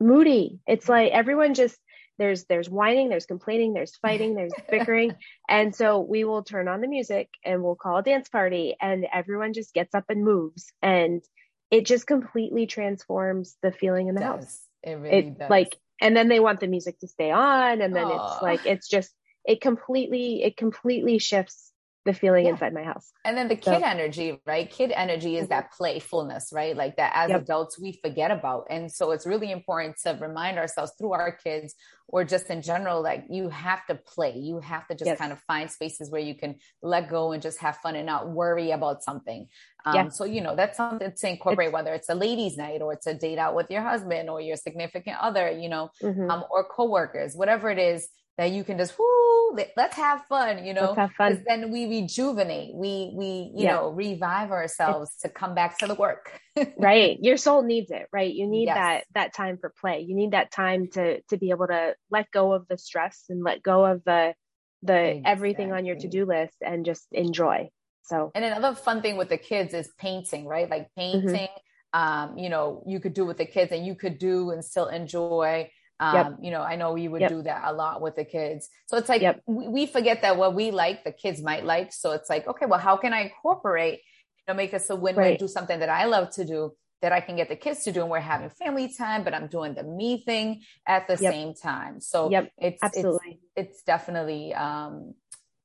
moody. 0.00 0.60
It's 0.66 0.84
mm-hmm. 0.84 0.92
like 0.92 1.12
everyone 1.12 1.54
just 1.54 1.78
there's 2.18 2.44
there's 2.44 2.70
whining 2.70 3.08
there's 3.10 3.26
complaining 3.26 3.74
there's 3.74 3.96
fighting 3.96 4.34
there's 4.34 4.52
bickering. 4.70 5.14
And 5.48 5.74
so 5.74 6.00
we 6.00 6.24
will 6.24 6.42
turn 6.42 6.66
on 6.66 6.80
the 6.80 6.88
music 6.88 7.28
and 7.44 7.62
we'll 7.62 7.76
call 7.76 7.98
a 7.98 8.02
dance 8.02 8.28
party 8.30 8.76
and 8.80 9.06
everyone 9.12 9.52
just 9.52 9.74
gets 9.74 9.94
up 9.94 10.04
and 10.08 10.24
moves. 10.24 10.72
And 10.80 11.22
it 11.70 11.86
just 11.86 12.06
completely 12.06 12.66
transforms 12.66 13.56
the 13.62 13.72
feeling 13.72 14.08
in 14.08 14.14
the 14.14 14.22
house 14.22 14.60
it 14.82 14.94
really 14.94 15.18
it, 15.18 15.38
does 15.38 15.50
like 15.50 15.76
and 16.00 16.16
then 16.16 16.28
they 16.28 16.40
want 16.40 16.60
the 16.60 16.66
music 16.66 16.98
to 16.98 17.08
stay 17.08 17.30
on 17.30 17.80
and 17.80 17.94
then 17.94 18.06
Aww. 18.06 18.34
it's 18.34 18.42
like 18.42 18.66
it's 18.66 18.88
just 18.88 19.12
it 19.44 19.60
completely 19.60 20.42
it 20.42 20.56
completely 20.56 21.18
shifts 21.18 21.69
the 22.06 22.14
feeling 22.14 22.46
yeah. 22.46 22.52
inside 22.52 22.72
my 22.72 22.82
house. 22.82 23.12
And 23.24 23.36
then 23.36 23.48
the 23.48 23.56
kid 23.56 23.80
so. 23.80 23.84
energy, 23.84 24.40
right? 24.46 24.70
Kid 24.70 24.90
energy 24.94 25.36
is 25.36 25.44
mm-hmm. 25.44 25.50
that 25.50 25.72
playfulness, 25.72 26.50
right? 26.52 26.74
Like 26.74 26.96
that 26.96 27.12
as 27.14 27.30
yep. 27.30 27.42
adults 27.42 27.78
we 27.78 27.98
forget 28.02 28.30
about. 28.30 28.66
And 28.70 28.90
so 28.90 29.10
it's 29.10 29.26
really 29.26 29.50
important 29.50 29.96
to 30.04 30.16
remind 30.18 30.58
ourselves 30.58 30.92
through 30.98 31.12
our 31.12 31.32
kids 31.32 31.74
or 32.08 32.24
just 32.24 32.48
in 32.50 32.62
general, 32.62 33.02
like 33.02 33.26
you 33.28 33.50
have 33.50 33.86
to 33.86 33.94
play. 33.94 34.34
You 34.36 34.60
have 34.60 34.88
to 34.88 34.94
just 34.94 35.06
yes. 35.06 35.18
kind 35.18 35.30
of 35.30 35.40
find 35.40 35.70
spaces 35.70 36.10
where 36.10 36.22
you 36.22 36.34
can 36.34 36.56
let 36.82 37.10
go 37.10 37.32
and 37.32 37.42
just 37.42 37.60
have 37.60 37.76
fun 37.76 37.96
and 37.96 38.06
not 38.06 38.30
worry 38.30 38.70
about 38.70 39.02
something. 39.02 39.46
Um, 39.84 39.94
yeah. 39.94 40.08
So, 40.08 40.24
you 40.24 40.40
know, 40.40 40.56
that's 40.56 40.78
something 40.78 41.12
to 41.14 41.28
incorporate, 41.28 41.68
it's, 41.68 41.74
whether 41.74 41.92
it's 41.92 42.08
a 42.08 42.14
ladies' 42.14 42.56
night 42.56 42.80
or 42.82 42.94
it's 42.94 43.06
a 43.06 43.14
date 43.14 43.38
out 43.38 43.54
with 43.54 43.70
your 43.70 43.82
husband 43.82 44.30
or 44.30 44.40
your 44.40 44.56
significant 44.56 45.18
other, 45.20 45.50
you 45.50 45.68
know, 45.68 45.90
mm-hmm. 46.02 46.30
um, 46.30 46.44
or 46.50 46.64
coworkers, 46.64 47.34
whatever 47.36 47.70
it 47.70 47.78
is 47.78 48.08
that 48.38 48.52
you 48.52 48.64
can 48.64 48.78
just 48.78 48.98
whoo, 48.98 49.29
let's 49.76 49.96
have 49.96 50.24
fun, 50.28 50.64
you 50.64 50.74
know. 50.74 50.94
Because 50.94 51.38
then 51.46 51.70
we 51.70 51.86
rejuvenate, 51.86 52.74
we 52.74 53.12
we 53.14 53.52
you 53.54 53.64
yeah. 53.64 53.76
know 53.76 53.90
revive 53.90 54.50
ourselves 54.50 55.10
it's, 55.14 55.22
to 55.22 55.28
come 55.28 55.54
back 55.54 55.78
to 55.78 55.86
the 55.86 55.94
work. 55.94 56.40
right, 56.78 57.18
your 57.20 57.36
soul 57.36 57.62
needs 57.62 57.90
it. 57.90 58.06
Right, 58.12 58.32
you 58.32 58.46
need 58.46 58.66
yes. 58.66 58.76
that 58.76 59.04
that 59.14 59.34
time 59.34 59.58
for 59.58 59.72
play. 59.80 60.00
You 60.00 60.14
need 60.14 60.32
that 60.32 60.50
time 60.50 60.88
to 60.92 61.20
to 61.22 61.36
be 61.36 61.50
able 61.50 61.66
to 61.68 61.94
let 62.10 62.30
go 62.30 62.52
of 62.52 62.66
the 62.68 62.78
stress 62.78 63.24
and 63.28 63.42
let 63.42 63.62
go 63.62 63.84
of 63.84 64.02
the 64.04 64.34
the 64.82 64.94
exactly. 64.94 65.22
everything 65.26 65.72
on 65.72 65.84
your 65.84 65.96
to 65.96 66.08
do 66.08 66.24
list 66.24 66.56
and 66.64 66.84
just 66.84 67.06
enjoy. 67.12 67.70
So, 68.04 68.32
and 68.34 68.44
another 68.44 68.74
fun 68.74 69.02
thing 69.02 69.16
with 69.16 69.28
the 69.28 69.38
kids 69.38 69.74
is 69.74 69.88
painting, 69.98 70.46
right? 70.46 70.68
Like 70.68 70.88
mm-hmm. 70.98 71.00
painting. 71.00 71.48
Mm-hmm. 71.48 71.56
Um, 71.92 72.38
you 72.38 72.48
know, 72.48 72.84
you 72.86 73.00
could 73.00 73.14
do 73.14 73.26
with 73.26 73.36
the 73.36 73.46
kids 73.46 73.72
and 73.72 73.84
you 73.84 73.96
could 73.96 74.18
do 74.18 74.50
and 74.50 74.64
still 74.64 74.86
enjoy 74.86 75.70
um, 76.00 76.14
yep. 76.14 76.36
You 76.40 76.50
know, 76.50 76.62
I 76.62 76.76
know 76.76 76.96
you 76.96 77.10
would 77.10 77.20
yep. 77.20 77.30
do 77.30 77.42
that 77.42 77.62
a 77.66 77.72
lot 77.72 78.00
with 78.00 78.16
the 78.16 78.24
kids. 78.24 78.70
So 78.86 78.96
it's 78.96 79.08
like 79.08 79.20
yep. 79.20 79.42
we, 79.46 79.68
we, 79.68 79.86
forget 79.86 80.22
that 80.22 80.38
what 80.38 80.54
we 80.54 80.70
like, 80.70 81.04
the 81.04 81.12
kids 81.12 81.42
might 81.42 81.64
like. 81.64 81.92
So 81.92 82.12
it's 82.12 82.30
like, 82.30 82.48
okay, 82.48 82.64
well, 82.64 82.80
how 82.80 82.96
can 82.96 83.12
I 83.12 83.24
incorporate, 83.24 84.00
you 84.38 84.44
know, 84.48 84.54
make 84.54 84.72
us 84.72 84.88
a 84.88 84.96
win-win, 84.96 85.24
right. 85.24 85.38
do 85.38 85.46
something 85.46 85.78
that 85.78 85.90
I 85.90 86.06
love 86.06 86.30
to 86.30 86.44
do 86.46 86.72
that 87.02 87.12
I 87.12 87.20
can 87.20 87.36
get 87.36 87.48
the 87.48 87.56
kids 87.56 87.84
to 87.84 87.92
do, 87.92 88.02
and 88.02 88.10
we're 88.10 88.20
having 88.20 88.50
family 88.50 88.92
time, 88.96 89.24
but 89.24 89.32
I'm 89.32 89.46
doing 89.46 89.74
the 89.74 89.82
me 89.82 90.22
thing 90.22 90.62
at 90.86 91.06
the 91.08 91.16
same 91.16 91.54
time. 91.54 92.00
So 92.00 92.30
it's 92.58 92.82
absolutely, 92.82 93.40
it's, 93.56 93.76
it's 93.76 93.82
definitely 93.82 94.52
um, 94.52 95.14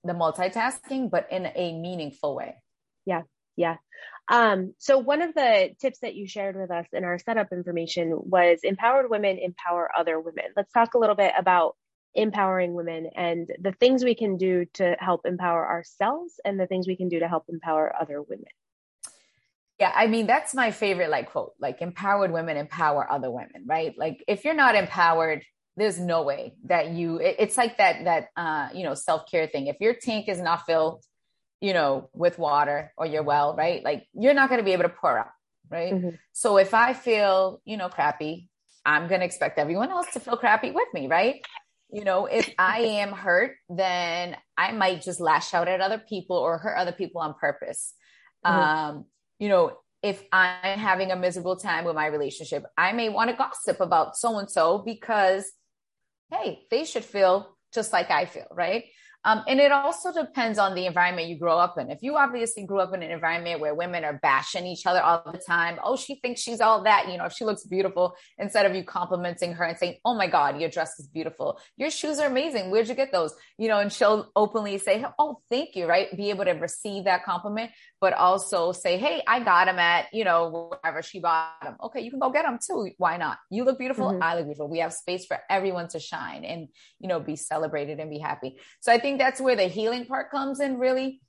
the 0.04 0.14
multitasking, 0.14 1.10
but 1.10 1.28
in 1.32 1.46
a 1.46 1.78
meaningful 1.78 2.36
way. 2.36 2.56
Yeah, 3.06 3.24
yeah. 3.58 3.78
Um, 4.28 4.74
so 4.80 4.98
one 4.98 5.22
of 5.22 5.36
the 5.36 5.72
tips 5.80 6.00
that 6.00 6.16
you 6.16 6.28
shared 6.28 6.56
with 6.56 6.72
us 6.72 6.88
in 6.94 7.04
our 7.04 7.20
setup 7.20 7.52
information 7.52 8.12
was 8.14 8.60
empowered 8.64 9.10
women 9.10 9.38
empower 9.38 9.90
other 9.96 10.20
women. 10.20 10.46
Let's 10.56 10.72
talk 10.72 10.96
a 10.96 10.98
little 10.98 11.16
bit 11.16 11.34
about 11.38 11.76
empowering 12.16 12.74
women 12.74 13.10
and 13.16 13.50
the 13.60 13.74
things 13.74 14.04
we 14.04 14.16
can 14.16 14.38
do 14.38 14.66
to 14.74 14.96
help 15.00 15.26
empower 15.26 15.68
ourselves 15.68 16.40
and 16.44 16.60
the 16.60 16.66
things 16.66 16.88
we 16.88 16.96
can 16.96 17.10
do 17.10 17.20
to 17.20 17.28
help 17.28 17.44
empower 17.50 17.94
other 18.00 18.22
women. 18.22 18.46
Yeah, 19.80 19.92
I 19.94 20.08
mean 20.08 20.26
that's 20.26 20.54
my 20.56 20.72
favorite 20.72 21.10
like 21.10 21.32
quote, 21.32 21.52
like 21.60 21.82
empowered 21.82 22.32
women 22.32 22.56
empower 22.56 23.12
other 23.12 23.30
women, 23.30 23.66
right? 23.66 23.94
Like 23.98 24.24
if 24.28 24.46
you're 24.46 24.54
not 24.54 24.76
empowered, 24.76 25.44
there's 25.76 26.00
no 26.00 26.24
way 26.24 26.54
that 26.64 26.92
you 26.92 27.18
it, 27.18 27.36
it's 27.40 27.58
like 27.58 27.78
that 27.78 28.06
that 28.06 28.30
uh 28.38 28.70
you 28.74 28.84
know 28.84 28.94
self-care 28.94 29.48
thing. 29.48 29.68
If 29.68 29.76
your 29.82 29.94
tank 29.94 30.30
is 30.30 30.40
not 30.40 30.66
filled, 30.66 31.04
you 31.66 31.74
know, 31.74 32.10
with 32.14 32.38
water 32.38 32.94
or 32.96 33.08
your 33.08 33.24
well, 33.24 33.56
right? 33.56 33.84
Like 33.84 34.06
you're 34.14 34.36
not 34.36 34.50
going 34.50 34.60
to 34.60 34.64
be 34.64 34.74
able 34.74 34.84
to 34.84 34.90
pour 34.90 35.18
out, 35.18 35.32
right? 35.68 35.92
Mm-hmm. 35.92 36.10
So 36.32 36.58
if 36.58 36.76
I 36.76 36.94
feel, 36.94 37.60
you 37.66 37.76
know, 37.76 37.90
crappy, 37.90 38.50
I'm 38.86 39.08
going 39.08 39.22
to 39.22 39.26
expect 39.26 39.58
everyone 39.58 39.90
else 39.90 40.06
to 40.14 40.20
feel 40.20 40.38
crappy 40.38 40.70
with 40.70 40.88
me, 40.94 41.08
right? 41.08 41.44
You 41.92 42.04
know, 42.04 42.28
if 42.28 42.48
I 42.60 42.82
am 42.82 43.14
hurt, 43.14 43.56
then 43.68 44.38
I 44.56 44.74
might 44.74 45.02
just 45.02 45.20
lash 45.20 45.56
out 45.56 45.68
at 45.68 45.82
other 45.82 45.98
people 45.98 46.38
or 46.38 46.60
hurt 46.60 46.78
other 46.78 46.92
people 46.92 47.22
on 47.22 47.34
purpose. 47.34 47.96
Mm-hmm. 48.46 48.60
Um, 48.60 49.06
you 49.40 49.50
know, 49.50 49.76
if 50.04 50.22
I'm 50.32 50.78
having 50.78 51.10
a 51.10 51.16
miserable 51.16 51.56
time 51.56 51.86
with 51.86 51.96
my 51.96 52.06
relationship, 52.06 52.64
I 52.78 52.92
may 52.92 53.10
want 53.10 53.32
to 53.32 53.36
gossip 53.36 53.82
about 53.82 54.16
so 54.16 54.38
and 54.38 54.52
so 54.52 54.84
because, 54.86 55.52
hey, 56.30 56.60
they 56.70 56.86
should 56.86 57.04
feel 57.04 57.58
just 57.74 57.92
like 57.92 58.12
I 58.12 58.26
feel, 58.26 58.46
right? 58.52 58.84
Um, 59.26 59.44
and 59.48 59.60
it 59.60 59.72
also 59.72 60.14
depends 60.14 60.60
on 60.60 60.76
the 60.76 60.86
environment 60.86 61.28
you 61.28 61.38
grow 61.38 61.58
up 61.58 61.80
in. 61.80 61.90
If 61.90 62.04
you 62.04 62.16
obviously 62.16 62.64
grew 62.64 62.80
up 62.80 62.94
in 62.94 63.02
an 63.02 63.10
environment 63.10 63.60
where 63.60 63.74
women 63.74 64.06
are 64.06 64.20
bashing 64.22 64.68
each 64.68 64.86
other 64.86 65.02
all 65.02 65.24
the 65.32 65.40
time, 65.40 65.80
oh, 65.84 65.98
she 65.98 66.16
thinks 66.16 66.42
she's 66.42 66.62
all 66.62 66.84
that, 66.84 67.12
you 67.12 67.18
know, 67.18 67.26
if 67.26 67.34
she 67.34 67.44
looks 67.44 67.64
beautiful, 67.64 68.16
instead 68.38 68.68
of 68.68 68.76
you 68.76 68.84
complimenting 68.84 69.54
her 69.54 69.66
and 69.66 69.78
saying, 69.78 69.96
oh 70.06 70.14
my 70.14 70.28
God, 70.28 70.62
your 70.62 70.70
dress 70.70 71.00
is 71.00 71.08
beautiful. 71.08 71.60
Your 71.76 71.90
shoes 71.90 72.20
are 72.20 72.28
amazing. 72.28 72.70
Where'd 72.70 72.88
you 72.88 72.94
get 72.94 73.12
those? 73.12 73.34
You 73.58 73.68
know, 73.68 73.80
and 73.80 73.92
she'll 73.92 74.32
openly 74.36 74.78
say, 74.78 75.04
oh, 75.18 75.40
thank 75.50 75.76
you, 75.76 75.88
right? 75.88 76.16
Be 76.16 76.30
able 76.30 76.46
to 76.46 76.52
receive 76.52 77.06
that 77.06 77.26
compliment, 77.26 77.72
but 78.06 78.14
also 78.14 78.60
say, 78.72 78.94
hey, 79.06 79.24
I 79.28 79.38
got 79.52 79.66
them 79.66 79.80
at, 79.80 80.14
you 80.14 80.24
know, 80.24 80.70
wherever 80.70 81.02
she 81.02 81.20
bought 81.20 81.64
them. 81.64 81.76
Okay, 81.86 82.02
you 82.02 82.12
can 82.12 82.20
go 82.20 82.30
get 82.30 82.46
them 82.46 82.60
too. 82.62 82.92
Why 83.00 83.18
not? 83.18 83.40
You 83.50 83.64
look 83.64 83.80
beautiful. 83.80 84.10
Mm-hmm. 84.12 84.22
I 84.22 84.36
look 84.36 84.46
beautiful. 84.46 84.70
We 84.70 84.82
have 84.86 84.94
space 84.94 85.26
for 85.26 85.40
everyone 85.50 85.88
to 85.96 86.00
shine 86.00 86.46
and, 86.46 86.68
you 87.00 87.08
know, 87.10 87.20
be 87.20 87.36
celebrated 87.36 88.00
and 88.00 88.12
be 88.12 88.20
happy. 88.20 88.58
So 88.82 88.94
I 88.94 89.00
think 89.00 89.16
think 89.16 89.26
that's 89.26 89.42
where 89.42 89.56
the 89.56 89.68
healing 89.68 90.06
part 90.06 90.32
comes 90.32 90.60
in, 90.60 90.78
really. 90.78 91.22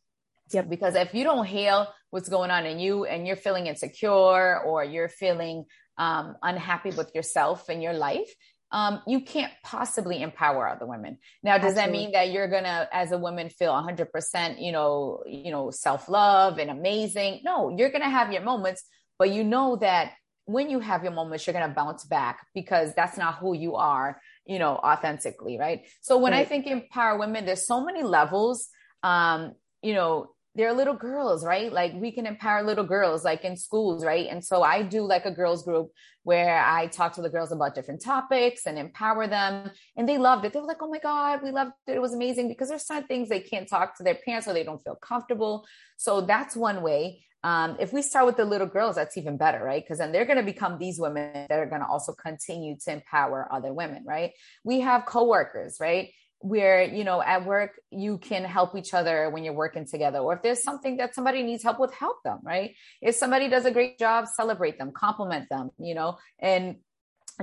Yep. 0.53 0.69
Because 0.69 0.95
if 0.95 1.15
you 1.15 1.25
don't 1.25 1.47
heal 1.47 1.89
what's 2.11 2.29
going 2.29 2.51
on 2.51 2.67
in 2.67 2.79
you 2.79 3.05
and 3.05 3.27
you're 3.27 3.37
feeling 3.37 3.67
insecure 3.67 4.61
or 4.61 4.85
you're 4.85 5.09
feeling 5.09 5.65
um, 5.99 6.37
unhappy 6.43 6.91
with 6.91 7.11
yourself 7.15 7.69
and 7.69 7.83
your 7.83 7.95
life, 7.95 8.31
um, 8.73 9.01
you 9.07 9.21
can't 9.21 9.53
possibly 9.63 10.23
empower 10.23 10.69
other 10.69 10.87
women. 10.87 11.19
Now, 11.43 11.59
does 11.59 11.77
Absolutely. 11.77 11.83
that 11.83 11.93
mean 11.93 12.13
that 12.13 12.31
you're 12.33 12.49
gonna, 12.49 12.89
as 12.93 13.13
a 13.13 13.19
woman, 13.19 13.49
feel 13.49 13.73
100%, 13.73 14.63
you 14.63 14.73
know, 14.73 15.23
you 15.27 15.51
know, 15.51 15.71
self 15.71 16.09
love 16.09 16.59
and 16.59 16.71
amazing? 16.71 17.41
No, 17.45 17.75
you're 17.77 17.91
gonna 17.91 18.11
have 18.11 18.33
your 18.33 18.43
moments, 18.43 18.83
but 19.19 19.31
you 19.31 19.45
know 19.45 19.77
that 19.77 20.13
when 20.47 20.71
you 20.71 20.81
have 20.81 21.03
your 21.03 21.13
moments, 21.13 21.47
you're 21.47 21.55
gonna 21.55 21.75
bounce 21.75 22.05
back 22.05 22.47
because 22.55 22.95
that's 22.95 23.17
not 23.17 23.37
who 23.37 23.55
you 23.55 23.77
are 23.77 24.21
you 24.47 24.59
know, 24.59 24.77
authentically, 24.77 25.59
right? 25.59 25.87
So 26.01 26.19
when 26.19 26.33
right. 26.33 26.47
I 26.47 26.49
think 26.49 26.67
empower 26.67 27.19
women, 27.19 27.45
there's 27.45 27.67
so 27.67 27.85
many 27.85 28.03
levels. 28.03 28.69
Um, 29.03 29.55
you 29.83 29.95
know, 29.95 30.31
they're 30.57 30.73
little 30.73 30.95
girls, 30.95 31.45
right? 31.45 31.71
Like 31.71 31.93
we 31.95 32.11
can 32.11 32.27
empower 32.27 32.63
little 32.63 32.85
girls, 32.85 33.25
like 33.25 33.45
in 33.45 33.57
schools, 33.57 34.05
right? 34.05 34.27
And 34.29 34.43
so 34.43 34.63
I 34.63 34.83
do 34.83 35.03
like 35.03 35.27
a 35.27 35.31
girls 35.31 35.63
group 35.65 35.91
where 36.23 36.65
I 36.65 36.87
talk 36.87 37.13
to 37.15 37.23
the 37.23 37.29
girls 37.29 37.53
about 37.53 37.75
different 37.75 38.03
topics 38.03 38.67
and 38.67 38.79
empower 38.79 39.27
them. 39.27 39.71
And 39.97 40.09
they 40.09 40.17
loved 40.17 40.47
it. 40.47 40.55
They 40.55 40.61
were 40.61 40.67
like, 40.67 40.83
oh 40.83 40.89
my 40.89 40.99
God, 40.99 41.43
we 41.43 41.51
loved 41.51 41.73
it. 41.87 41.93
It 41.93 42.01
was 42.01 42.15
amazing 42.15 42.49
because 42.49 42.71
there's 42.71 42.87
some 42.87 43.05
things 43.05 43.29
they 43.29 43.41
can't 43.41 43.69
talk 43.69 43.97
to 43.99 44.03
their 44.03 44.15
parents 44.15 44.49
or 44.49 44.55
they 44.55 44.65
don't 44.65 44.83
feel 44.83 44.97
comfortable. 44.97 45.67
So 45.99 46.23
that's 46.23 46.57
one 46.57 46.83
way. 46.83 47.23
Um, 47.45 47.77
if 47.79 47.93
we 47.93 48.03
start 48.03 48.27
with 48.27 48.37
the 48.37 48.45
little 48.45 48.67
girls, 48.67 48.97
that's 48.97 49.17
even 49.17 49.37
better, 49.37 49.63
right? 49.63 49.85
Because 49.85 49.99
then 49.99 50.11
they're 50.11 50.25
going 50.25 50.39
to 50.39 50.43
become 50.43 50.79
these 50.79 50.99
women 50.99 51.47
that 51.49 51.59
are 51.59 51.67
going 51.67 51.83
to 51.83 51.87
also 51.87 52.13
continue 52.13 52.77
to 52.85 52.93
empower 52.93 53.47
other 53.53 53.73
women, 53.73 54.05
right? 54.07 54.33
We 54.65 54.81
have 54.81 55.07
coworkers, 55.07 55.77
right? 55.79 56.11
Where, 56.41 56.83
you 56.83 57.03
know, 57.03 57.23
at 57.23 57.47
work, 57.47 57.81
you 57.91 58.19
can 58.19 58.45
help 58.45 58.77
each 58.77 58.95
other 58.95 59.31
when 59.31 59.43
you're 59.43 59.55
working 59.55 59.87
together. 59.87 60.19
Or 60.19 60.35
if 60.35 60.43
there's 60.43 60.63
something 60.63 60.99
that 60.99 61.15
somebody 61.15 61.43
needs 61.43 61.63
help 61.63 61.81
with, 61.81 61.95
help 61.95 62.23
them, 62.25 62.41
right? 62.43 62.75
If 63.01 63.15
somebody 63.15 63.49
does 63.49 63.65
a 63.65 63.71
great 63.71 63.99
job, 63.99 64.27
celebrate 64.27 64.79
them, 64.79 64.93
compliment 64.93 65.49
them, 65.49 65.71
you 65.79 65.95
know, 65.95 66.19
and 66.39 66.77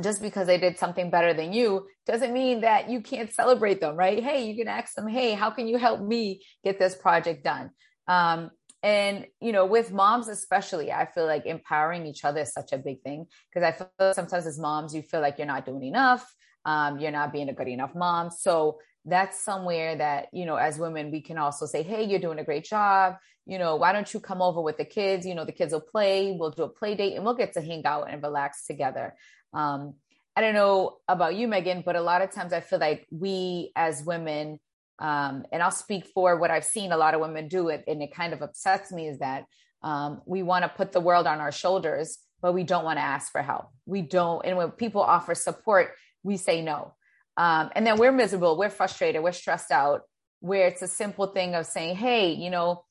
just 0.01 0.21
because 0.21 0.47
they 0.47 0.57
did 0.57 0.77
something 0.77 1.11
better 1.11 1.33
than 1.33 1.53
you 1.53 1.87
doesn't 2.05 2.33
mean 2.33 2.61
that 2.61 2.89
you 2.89 3.01
can't 3.01 3.31
celebrate 3.31 3.79
them, 3.79 3.95
right? 3.95 4.23
Hey, 4.23 4.45
you 4.45 4.55
can 4.55 4.67
ask 4.67 4.95
them, 4.95 5.07
hey, 5.07 5.33
how 5.33 5.51
can 5.51 5.67
you 5.67 5.77
help 5.77 6.01
me 6.01 6.43
get 6.63 6.79
this 6.79 6.95
project 6.95 7.43
done? 7.43 7.71
Um, 8.07 8.51
and 8.83 9.25
you 9.39 9.53
know 9.53 9.65
with 9.65 9.93
moms 9.93 10.27
especially 10.27 10.91
i 10.91 11.05
feel 11.05 11.25
like 11.25 11.45
empowering 11.45 12.05
each 12.05 12.25
other 12.25 12.41
is 12.41 12.51
such 12.51 12.73
a 12.73 12.77
big 12.77 13.01
thing 13.01 13.25
because 13.49 13.65
i 13.65 13.71
feel 13.71 14.13
sometimes 14.13 14.45
as 14.45 14.59
moms 14.59 14.93
you 14.93 15.01
feel 15.01 15.21
like 15.21 15.37
you're 15.37 15.47
not 15.47 15.65
doing 15.65 15.83
enough 15.83 16.29
um, 16.65 16.99
you're 16.99 17.11
not 17.11 17.33
being 17.33 17.49
a 17.49 17.53
good 17.53 17.67
enough 17.67 17.95
mom. 17.95 18.29
So 18.29 18.79
that's 19.05 19.43
somewhere 19.43 19.97
that 19.97 20.27
you 20.31 20.45
know 20.45 20.55
as 20.55 20.79
women 20.79 21.11
we 21.11 21.19
can 21.19 21.37
also 21.37 21.65
say 21.65 21.83
hey 21.83 22.05
you're 22.05 22.19
doing 22.19 22.39
a 22.39 22.43
great 22.43 22.63
job. 22.63 23.15
You 23.45 23.57
know 23.59 23.75
why 23.75 23.91
don't 23.91 24.11
you 24.13 24.19
come 24.19 24.41
over 24.41 24.61
with 24.61 24.77
the 24.77 24.85
kids? 24.85 25.25
You 25.25 25.35
know 25.35 25.45
the 25.45 25.51
kids 25.51 25.73
will 25.73 25.81
play. 25.81 26.35
We'll 26.37 26.51
do 26.51 26.63
a 26.63 26.69
play 26.69 26.95
date 26.95 27.15
and 27.15 27.25
we'll 27.25 27.33
get 27.33 27.53
to 27.53 27.61
hang 27.61 27.85
out 27.85 28.09
and 28.09 28.21
relax 28.21 28.65
together. 28.65 29.15
Um, 29.53 29.95
i 30.35 30.41
don't 30.41 30.55
know 30.55 30.97
about 31.07 31.35
you 31.35 31.47
megan 31.47 31.83
but 31.85 31.95
a 31.95 32.01
lot 32.01 32.23
of 32.23 32.31
times 32.31 32.53
i 32.53 32.59
feel 32.59 32.79
like 32.79 33.05
we 33.11 33.71
as 33.75 34.03
women 34.03 34.59
um, 34.99 35.45
and 35.51 35.61
I'll 35.61 35.71
speak 35.71 36.05
for 36.13 36.37
what 36.37 36.51
I've 36.51 36.65
seen 36.65 36.91
a 36.91 36.97
lot 36.97 37.13
of 37.13 37.21
women 37.21 37.47
do 37.47 37.69
it, 37.69 37.83
and 37.87 38.01
it 38.01 38.13
kind 38.13 38.33
of 38.33 38.41
upsets 38.41 38.91
me 38.91 39.07
is 39.07 39.19
that 39.19 39.45
um, 39.81 40.21
we 40.25 40.43
want 40.43 40.63
to 40.63 40.69
put 40.69 40.91
the 40.91 41.01
world 41.01 41.27
on 41.27 41.39
our 41.39 41.51
shoulders, 41.51 42.19
but 42.41 42.53
we 42.53 42.63
don't 42.63 42.85
want 42.85 42.97
to 42.97 43.03
ask 43.03 43.31
for 43.31 43.41
help. 43.41 43.67
We 43.85 44.01
don't, 44.01 44.45
and 44.45 44.57
when 44.57 44.71
people 44.71 45.01
offer 45.01 45.35
support, 45.35 45.91
we 46.23 46.37
say 46.37 46.61
no. 46.61 46.93
Um, 47.37 47.71
and 47.75 47.85
then 47.85 47.97
we're 47.97 48.11
miserable, 48.11 48.57
we're 48.57 48.69
frustrated, 48.69 49.23
we're 49.23 49.31
stressed 49.31 49.71
out, 49.71 50.01
where 50.39 50.67
it's 50.67 50.81
a 50.81 50.87
simple 50.87 51.27
thing 51.27 51.55
of 51.55 51.65
saying, 51.65 51.95
hey, 51.95 52.33
you 52.33 52.49
know, 52.49 52.83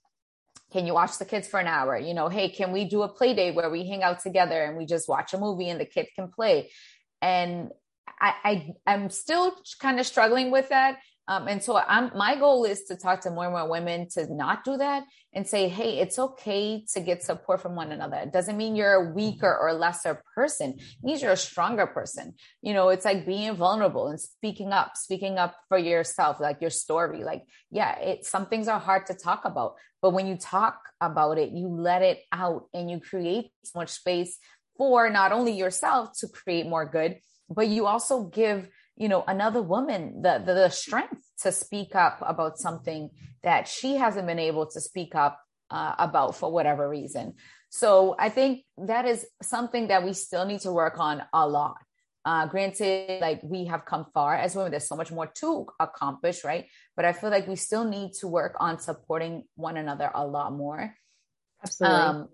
can 0.72 0.86
you 0.86 0.94
watch 0.94 1.18
the 1.18 1.24
kids 1.24 1.46
for 1.46 1.60
an 1.60 1.66
hour? 1.66 1.98
You 1.98 2.14
know, 2.14 2.28
hey, 2.28 2.48
can 2.48 2.72
we 2.72 2.86
do 2.86 3.02
a 3.02 3.08
play 3.08 3.34
day 3.34 3.52
where 3.52 3.70
we 3.70 3.86
hang 3.86 4.02
out 4.02 4.20
together 4.20 4.62
and 4.62 4.76
we 4.76 4.86
just 4.86 5.08
watch 5.08 5.34
a 5.34 5.38
movie 5.38 5.68
and 5.68 5.78
the 5.78 5.84
kids 5.84 6.08
can 6.16 6.28
play? 6.28 6.70
And 7.20 7.70
I, 8.20 8.34
I 8.44 8.74
I'm 8.86 9.10
still 9.10 9.54
kind 9.80 10.00
of 10.00 10.06
struggling 10.06 10.50
with 10.50 10.70
that 10.70 10.98
um, 11.28 11.46
and 11.46 11.62
so 11.62 11.76
I'm 11.76 12.10
my 12.16 12.36
goal 12.36 12.64
is 12.64 12.84
to 12.84 12.96
talk 12.96 13.20
to 13.20 13.30
more 13.30 13.44
and 13.44 13.54
more 13.54 13.70
women 13.70 14.08
to 14.10 14.32
not 14.32 14.64
do 14.64 14.76
that 14.76 15.04
and 15.32 15.46
say, 15.46 15.68
hey, 15.68 16.00
it's 16.00 16.18
okay 16.18 16.84
to 16.92 17.00
get 17.00 17.22
support 17.22 17.60
from 17.60 17.76
one 17.76 17.92
another. 17.92 18.16
It 18.16 18.32
doesn't 18.32 18.56
mean 18.56 18.74
you're 18.74 18.92
a 18.92 19.12
weaker 19.12 19.56
or 19.56 19.72
lesser 19.72 20.22
person. 20.34 20.74
It 20.78 20.84
means 21.02 21.22
you're 21.22 21.32
a 21.32 21.36
stronger 21.36 21.86
person. 21.86 22.34
You 22.60 22.74
know, 22.74 22.88
it's 22.88 23.04
like 23.04 23.24
being 23.24 23.54
vulnerable 23.54 24.08
and 24.08 24.20
speaking 24.20 24.72
up, 24.72 24.96
speaking 24.96 25.38
up 25.38 25.54
for 25.68 25.78
yourself, 25.78 26.40
like 26.40 26.60
your 26.60 26.70
story. 26.70 27.22
Like, 27.22 27.44
yeah, 27.70 27.98
it 27.98 28.26
some 28.26 28.46
things 28.46 28.66
are 28.66 28.80
hard 28.80 29.06
to 29.06 29.14
talk 29.14 29.44
about, 29.44 29.76
but 30.00 30.10
when 30.10 30.26
you 30.26 30.36
talk 30.36 30.80
about 31.00 31.38
it, 31.38 31.52
you 31.52 31.68
let 31.68 32.02
it 32.02 32.20
out 32.32 32.64
and 32.74 32.90
you 32.90 32.98
create 32.98 33.52
so 33.62 33.78
much 33.78 33.90
space 33.90 34.38
for 34.76 35.08
not 35.08 35.30
only 35.30 35.52
yourself 35.52 36.18
to 36.18 36.26
create 36.26 36.66
more 36.66 36.84
good, 36.84 37.18
but 37.48 37.68
you 37.68 37.86
also 37.86 38.24
give 38.24 38.68
you 38.96 39.08
know 39.08 39.24
another 39.26 39.62
woman 39.62 40.22
the, 40.22 40.42
the, 40.44 40.54
the 40.54 40.68
strength 40.68 41.22
to 41.42 41.52
speak 41.52 41.94
up 41.94 42.22
about 42.26 42.58
something 42.58 43.10
that 43.42 43.66
she 43.66 43.96
hasn't 43.96 44.26
been 44.26 44.38
able 44.38 44.66
to 44.66 44.80
speak 44.80 45.14
up 45.14 45.40
uh, 45.70 45.94
about 45.98 46.36
for 46.36 46.52
whatever 46.52 46.88
reason. 46.88 47.34
So 47.70 48.14
i 48.18 48.28
think 48.28 48.64
that 48.76 49.06
is 49.06 49.26
something 49.42 49.88
that 49.88 50.04
we 50.04 50.12
still 50.12 50.44
need 50.44 50.60
to 50.60 50.72
work 50.72 50.98
on 50.98 51.22
a 51.32 51.48
lot. 51.48 51.76
Uh, 52.24 52.46
granted 52.46 53.20
like 53.20 53.40
we 53.42 53.64
have 53.64 53.84
come 53.84 54.06
far 54.14 54.36
as 54.36 54.54
women. 54.54 54.70
There's 54.70 54.86
so 54.86 54.94
much 54.96 55.10
more 55.10 55.26
to 55.40 55.66
accomplish 55.80 56.44
right? 56.44 56.66
But 56.96 57.04
i 57.04 57.12
feel 57.12 57.30
like 57.30 57.48
we 57.48 57.56
still 57.56 57.84
need 57.84 58.12
to 58.20 58.28
work 58.28 58.56
on 58.60 58.78
supporting 58.78 59.44
one 59.56 59.76
another 59.76 60.10
a 60.14 60.24
lot 60.26 60.52
more. 60.52 60.94
Absolutely. 61.64 61.98
Um, 61.98 62.28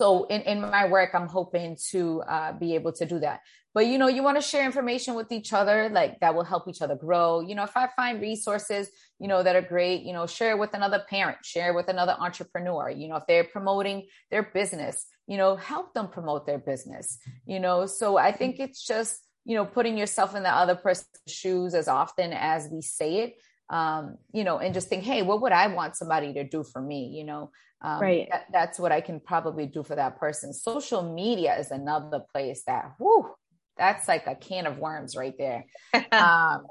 so 0.00 0.24
in, 0.24 0.40
in 0.42 0.60
my 0.60 0.86
work 0.88 1.10
i'm 1.14 1.28
hoping 1.28 1.76
to 1.90 2.22
uh, 2.22 2.52
be 2.52 2.74
able 2.74 2.92
to 2.92 3.06
do 3.06 3.20
that 3.20 3.40
but 3.74 3.86
you 3.86 3.98
know 3.98 4.08
you 4.08 4.22
want 4.22 4.36
to 4.36 4.42
share 4.42 4.64
information 4.64 5.14
with 5.14 5.32
each 5.32 5.52
other 5.52 5.88
like 5.90 6.18
that 6.20 6.34
will 6.34 6.44
help 6.44 6.68
each 6.68 6.82
other 6.82 6.94
grow 6.94 7.40
you 7.40 7.54
know 7.54 7.64
if 7.64 7.76
i 7.76 7.88
find 7.96 8.20
resources 8.20 8.88
you 9.18 9.28
know 9.28 9.42
that 9.42 9.56
are 9.56 9.62
great 9.62 10.02
you 10.02 10.12
know 10.12 10.26
share 10.26 10.56
with 10.56 10.74
another 10.74 11.04
parent 11.08 11.38
share 11.44 11.74
with 11.74 11.88
another 11.88 12.16
entrepreneur 12.18 12.90
you 12.90 13.08
know 13.08 13.16
if 13.16 13.24
they're 13.26 13.44
promoting 13.44 14.06
their 14.30 14.42
business 14.42 15.06
you 15.26 15.36
know 15.36 15.56
help 15.56 15.94
them 15.94 16.08
promote 16.08 16.46
their 16.46 16.58
business 16.58 17.18
you 17.46 17.60
know 17.60 17.86
so 17.86 18.16
i 18.16 18.32
think 18.32 18.58
it's 18.58 18.84
just 18.84 19.20
you 19.44 19.56
know 19.56 19.64
putting 19.64 19.96
yourself 19.96 20.34
in 20.34 20.42
the 20.42 20.54
other 20.54 20.74
person's 20.74 21.08
shoes 21.26 21.74
as 21.74 21.88
often 21.88 22.32
as 22.32 22.68
we 22.70 22.80
say 22.80 23.16
it 23.24 23.34
um, 23.70 24.18
you 24.34 24.44
know, 24.44 24.58
and 24.58 24.74
just 24.74 24.88
think, 24.88 25.02
hey, 25.02 25.22
what 25.22 25.40
would 25.40 25.52
I 25.52 25.68
want 25.68 25.96
somebody 25.96 26.34
to 26.34 26.44
do 26.44 26.62
for 26.62 26.82
me? 26.82 27.06
You 27.16 27.24
know, 27.24 27.50
um, 27.80 28.00
right. 28.00 28.28
That, 28.30 28.44
that's 28.52 28.78
what 28.78 28.92
I 28.92 29.00
can 29.00 29.18
probably 29.18 29.66
do 29.66 29.82
for 29.82 29.96
that 29.96 30.18
person. 30.18 30.52
Social 30.52 31.02
media 31.02 31.58
is 31.58 31.70
another 31.70 32.20
place 32.32 32.62
that, 32.66 32.92
whoo, 32.98 33.30
that's 33.76 34.08
like 34.08 34.26
a 34.26 34.34
can 34.34 34.66
of 34.66 34.78
worms 34.78 35.16
right 35.16 35.34
there. 35.36 35.64
um, 36.12 36.66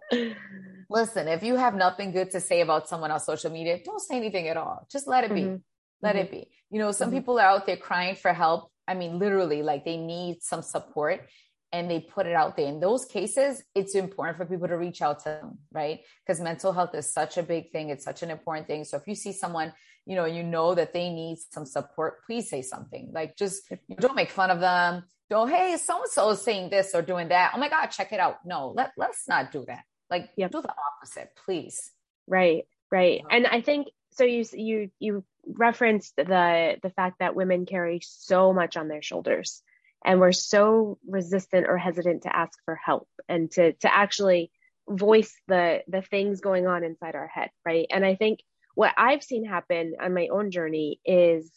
listen, 0.90 1.28
if 1.28 1.44
you 1.44 1.56
have 1.56 1.76
nothing 1.76 2.12
good 2.12 2.32
to 2.32 2.40
say 2.40 2.62
about 2.62 2.88
someone 2.88 3.12
on 3.12 3.20
social 3.20 3.52
media, 3.52 3.80
don't 3.84 4.02
say 4.02 4.16
anything 4.16 4.48
at 4.48 4.58
all. 4.58 4.88
Just 4.92 5.08
let 5.08 5.24
it 5.24 5.34
be. 5.34 5.42
Mm-hmm. 5.42 5.56
Let 6.02 6.16
mm-hmm. 6.16 6.26
it 6.26 6.32
be. 6.32 6.48
You 6.70 6.80
know, 6.80 6.92
some 6.92 7.10
mm-hmm. 7.10 7.18
people 7.18 7.40
are 7.40 7.48
out 7.48 7.66
there 7.66 7.78
crying 7.78 8.16
for 8.16 8.34
help. 8.34 8.72
I 8.88 8.94
mean, 8.94 9.20
literally, 9.20 9.62
like 9.62 9.86
they 9.86 9.98
need 9.98 10.42
some 10.42 10.62
support 10.62 11.28
and 11.72 11.90
they 11.90 12.00
put 12.00 12.26
it 12.26 12.34
out 12.34 12.58
there. 12.58 12.68
In 12.68 12.80
those 12.80 13.06
cases, 13.06 13.64
it's 13.74 13.96
important 13.96 14.38
for 14.38 14.46
people 14.46 14.68
to 14.68 14.78
reach 14.78 15.02
out 15.02 15.20
to 15.20 15.26
them, 15.26 15.60
right? 15.72 16.02
Because 16.26 16.42
mental 16.42 16.74
health 16.74 16.94
is 16.96 17.12
such 17.12 17.38
a 17.38 17.44
big 17.44 17.72
thing. 17.72 17.90
It's 17.90 18.04
such 18.04 18.24
an 18.24 18.30
important 18.30 18.68
thing. 18.68 18.84
So 18.84 18.98
if 18.98 19.08
you 19.08 19.16
see 19.16 19.32
someone, 19.32 19.72
you 20.06 20.16
know, 20.16 20.26
you 20.26 20.44
know 20.44 20.76
that 20.76 20.94
they 20.94 21.10
need 21.10 21.38
some 21.50 21.66
support, 21.66 22.26
please 22.26 22.50
say 22.50 22.62
something. 22.62 23.12
Like 23.14 23.38
just 23.38 23.72
don't 24.00 24.16
make 24.16 24.32
fun 24.32 24.50
of 24.50 24.60
them. 24.60 25.04
Don't, 25.32 25.50
hey, 25.50 25.78
so 25.78 26.02
and 26.02 26.12
so 26.12 26.30
is 26.32 26.42
saying 26.42 26.70
this 26.70 26.94
or 26.94 27.02
doing 27.02 27.30
that. 27.30 27.54
Oh 27.56 27.58
my 27.58 27.70
God, 27.70 27.88
check 27.88 28.12
it 28.12 28.20
out. 28.20 28.46
No, 28.46 28.74
let, 28.76 28.92
let's 28.98 29.30
not 29.30 29.54
do 29.54 29.64
that. 29.66 29.86
Like 30.10 30.30
yep. 30.36 30.52
do 30.52 30.62
the 30.62 30.74
opposite, 31.00 31.30
please. 31.46 31.80
Right, 32.28 32.66
right. 32.92 33.22
And 33.32 33.48
I 33.48 33.62
think 33.62 33.88
so 34.12 34.26
you 34.26 34.44
you 34.52 34.92
you 35.00 35.24
referenced 35.48 36.18
the 36.18 36.76
the 36.84 36.90
fact 36.90 37.20
that 37.20 37.34
women 37.34 37.66
carry 37.66 38.02
so 38.04 38.52
much 38.52 38.76
on 38.76 38.90
their 38.90 39.02
shoulders 39.02 39.64
and 40.04 40.20
we're 40.20 40.34
so 40.34 40.98
resistant 41.08 41.66
or 41.70 41.78
hesitant 41.78 42.24
to 42.24 42.36
ask 42.36 42.60
for 42.66 42.76
help 42.76 43.08
and 43.30 43.50
to 43.52 43.72
to 43.74 43.96
actually 43.96 44.52
voice 44.90 45.34
the 45.48 45.82
the 45.88 46.02
things 46.02 46.42
going 46.42 46.68
on 46.68 46.84
inside 46.84 47.16
our 47.16 47.28
head 47.28 47.50
right 47.66 47.88
and 47.92 48.06
i 48.06 48.16
think 48.16 48.40
what 48.76 48.94
i've 48.98 49.24
seen 49.24 49.46
happen 49.46 49.94
on 50.02 50.14
my 50.14 50.28
own 50.32 50.52
journey 50.52 51.00
is 51.06 51.52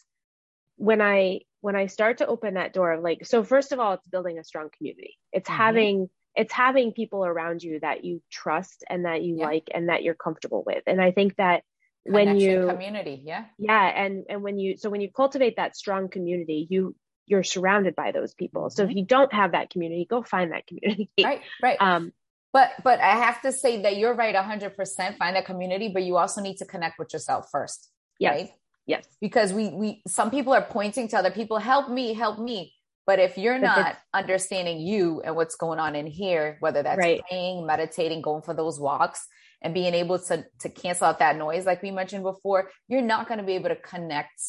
when 0.77 1.01
i 1.01 1.39
when 1.61 1.75
i 1.75 1.87
start 1.87 2.19
to 2.19 2.27
open 2.27 2.55
that 2.55 2.73
door 2.73 2.93
of 2.93 3.03
like 3.03 3.25
so 3.25 3.43
first 3.43 3.71
of 3.71 3.79
all 3.79 3.93
it's 3.93 4.07
building 4.07 4.39
a 4.39 4.43
strong 4.43 4.69
community 4.77 5.17
it's 5.31 5.49
mm-hmm. 5.49 5.57
having 5.57 6.09
it's 6.35 6.53
having 6.53 6.91
people 6.91 7.25
around 7.25 7.63
you 7.63 7.79
that 7.79 8.03
you 8.03 8.21
trust 8.29 8.83
and 8.89 9.05
that 9.05 9.21
you 9.23 9.37
yeah. 9.37 9.45
like 9.45 9.69
and 9.73 9.89
that 9.89 10.03
you're 10.03 10.15
comfortable 10.15 10.63
with 10.65 10.83
and 10.87 11.01
i 11.01 11.11
think 11.11 11.35
that 11.37 11.63
Connection 12.05 12.33
when 12.33 12.39
you 12.39 12.67
community 12.67 13.21
yeah 13.25 13.45
yeah 13.57 13.83
and 13.83 14.25
and 14.29 14.43
when 14.43 14.59
you 14.59 14.77
so 14.77 14.91
when 14.91 15.01
you 15.01 15.09
cultivate 15.09 15.55
that 15.55 15.75
strong 15.75 16.07
community 16.07 16.67
you 16.69 16.95
you're 17.27 17.43
surrounded 17.43 17.95
by 17.95 18.11
those 18.11 18.33
people. 18.33 18.69
So 18.69 18.83
if 18.83 18.89
mm-hmm. 18.89 18.99
you 18.99 19.05
don't 19.05 19.33
have 19.33 19.53
that 19.53 19.69
community, 19.69 20.05
go 20.09 20.23
find 20.23 20.51
that 20.51 20.67
community. 20.67 21.09
Right, 21.23 21.41
right. 21.61 21.77
Um, 21.79 22.11
but 22.53 22.71
but 22.83 22.99
I 22.99 23.15
have 23.17 23.41
to 23.41 23.51
say 23.51 23.81
that 23.81 23.97
you're 23.97 24.13
right 24.13 24.35
100% 24.35 25.17
find 25.17 25.35
that 25.35 25.45
community, 25.45 25.89
but 25.89 26.03
you 26.03 26.17
also 26.17 26.41
need 26.41 26.57
to 26.57 26.65
connect 26.65 26.99
with 26.99 27.11
yourself 27.13 27.49
first. 27.51 27.89
Yes. 28.19 28.33
Right? 28.33 28.49
Yes. 28.85 29.05
Because 29.19 29.51
we 29.53 29.69
we 29.69 30.01
some 30.07 30.31
people 30.31 30.53
are 30.53 30.61
pointing 30.61 31.07
to 31.09 31.17
other 31.17 31.31
people, 31.31 31.57
help 31.57 31.89
me, 31.89 32.13
help 32.13 32.39
me. 32.39 32.73
But 33.07 33.19
if 33.19 33.37
you're 33.37 33.59
not 33.59 33.97
understanding 34.13 34.79
you 34.79 35.21
and 35.21 35.35
what's 35.35 35.55
going 35.55 35.79
on 35.79 35.95
in 35.95 36.07
here, 36.07 36.57
whether 36.59 36.81
that's 36.81 36.97
right. 36.97 37.21
praying, 37.29 37.65
meditating, 37.65 38.21
going 38.21 38.41
for 38.41 38.53
those 38.53 38.79
walks, 38.79 39.27
and 39.61 39.73
being 39.73 39.93
able 39.93 40.19
to 40.19 40.45
to 40.59 40.69
cancel 40.69 41.07
out 41.07 41.19
that 41.19 41.37
noise, 41.37 41.65
like 41.65 41.81
we 41.81 41.91
mentioned 41.91 42.23
before, 42.23 42.69
you're 42.87 43.01
not 43.01 43.27
going 43.27 43.39
to 43.39 43.43
be 43.43 43.53
able 43.53 43.69
to 43.69 43.75
connect 43.75 44.41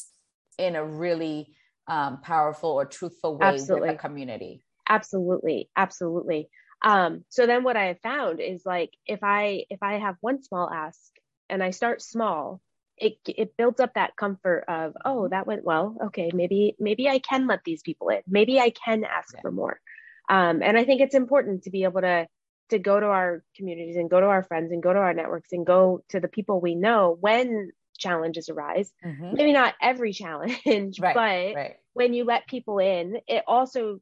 in 0.58 0.76
a 0.76 0.84
really 0.84 1.54
um, 1.86 2.20
powerful 2.22 2.70
or 2.70 2.84
truthful 2.86 3.38
way 3.38 3.46
absolutely. 3.46 3.88
with 3.88 3.96
the 3.96 4.00
community. 4.00 4.64
Absolutely, 4.88 5.68
absolutely. 5.76 6.48
Um, 6.82 7.24
so 7.28 7.46
then 7.46 7.62
what 7.64 7.76
I 7.76 7.86
have 7.86 8.00
found 8.00 8.40
is 8.40 8.62
like 8.64 8.90
if 9.06 9.20
I 9.22 9.64
if 9.70 9.82
I 9.82 9.94
have 9.94 10.16
one 10.20 10.42
small 10.42 10.68
ask 10.70 11.00
and 11.48 11.62
I 11.62 11.70
start 11.70 12.02
small, 12.02 12.60
it 12.98 13.18
it 13.26 13.56
builds 13.56 13.80
up 13.80 13.94
that 13.94 14.16
comfort 14.16 14.64
of 14.68 14.94
oh 15.04 15.22
mm-hmm. 15.22 15.30
that 15.30 15.46
went 15.46 15.64
well 15.64 15.96
okay 16.04 16.30
maybe 16.32 16.74
maybe 16.78 17.08
I 17.08 17.18
can 17.18 17.46
let 17.46 17.64
these 17.64 17.82
people 17.82 18.08
in 18.08 18.22
maybe 18.26 18.58
I 18.58 18.70
can 18.70 19.04
ask 19.04 19.34
yeah. 19.34 19.40
for 19.42 19.50
more, 19.50 19.80
um, 20.28 20.62
and 20.62 20.76
I 20.76 20.84
think 20.84 21.00
it's 21.00 21.14
important 21.14 21.64
to 21.64 21.70
be 21.70 21.84
able 21.84 22.00
to 22.00 22.26
to 22.70 22.78
go 22.78 22.98
to 22.98 23.06
our 23.06 23.44
communities 23.56 23.96
and 23.96 24.10
go 24.10 24.20
to 24.20 24.26
our 24.26 24.42
friends 24.42 24.72
and 24.72 24.82
go 24.82 24.92
to 24.92 24.98
our 24.98 25.14
networks 25.14 25.52
and 25.52 25.64
go 25.64 26.02
to 26.08 26.20
the 26.20 26.28
people 26.28 26.60
we 26.60 26.74
know 26.74 27.16
when 27.20 27.70
challenges 27.96 28.48
arise. 28.48 28.92
Mm-hmm. 29.04 29.34
Maybe 29.34 29.52
not 29.52 29.74
every 29.80 30.12
challenge, 30.12 30.98
right, 31.00 31.14
but 31.14 31.60
right. 31.60 31.76
when 31.94 32.14
you 32.14 32.24
let 32.24 32.46
people 32.46 32.78
in, 32.78 33.18
it 33.26 33.44
also, 33.46 34.00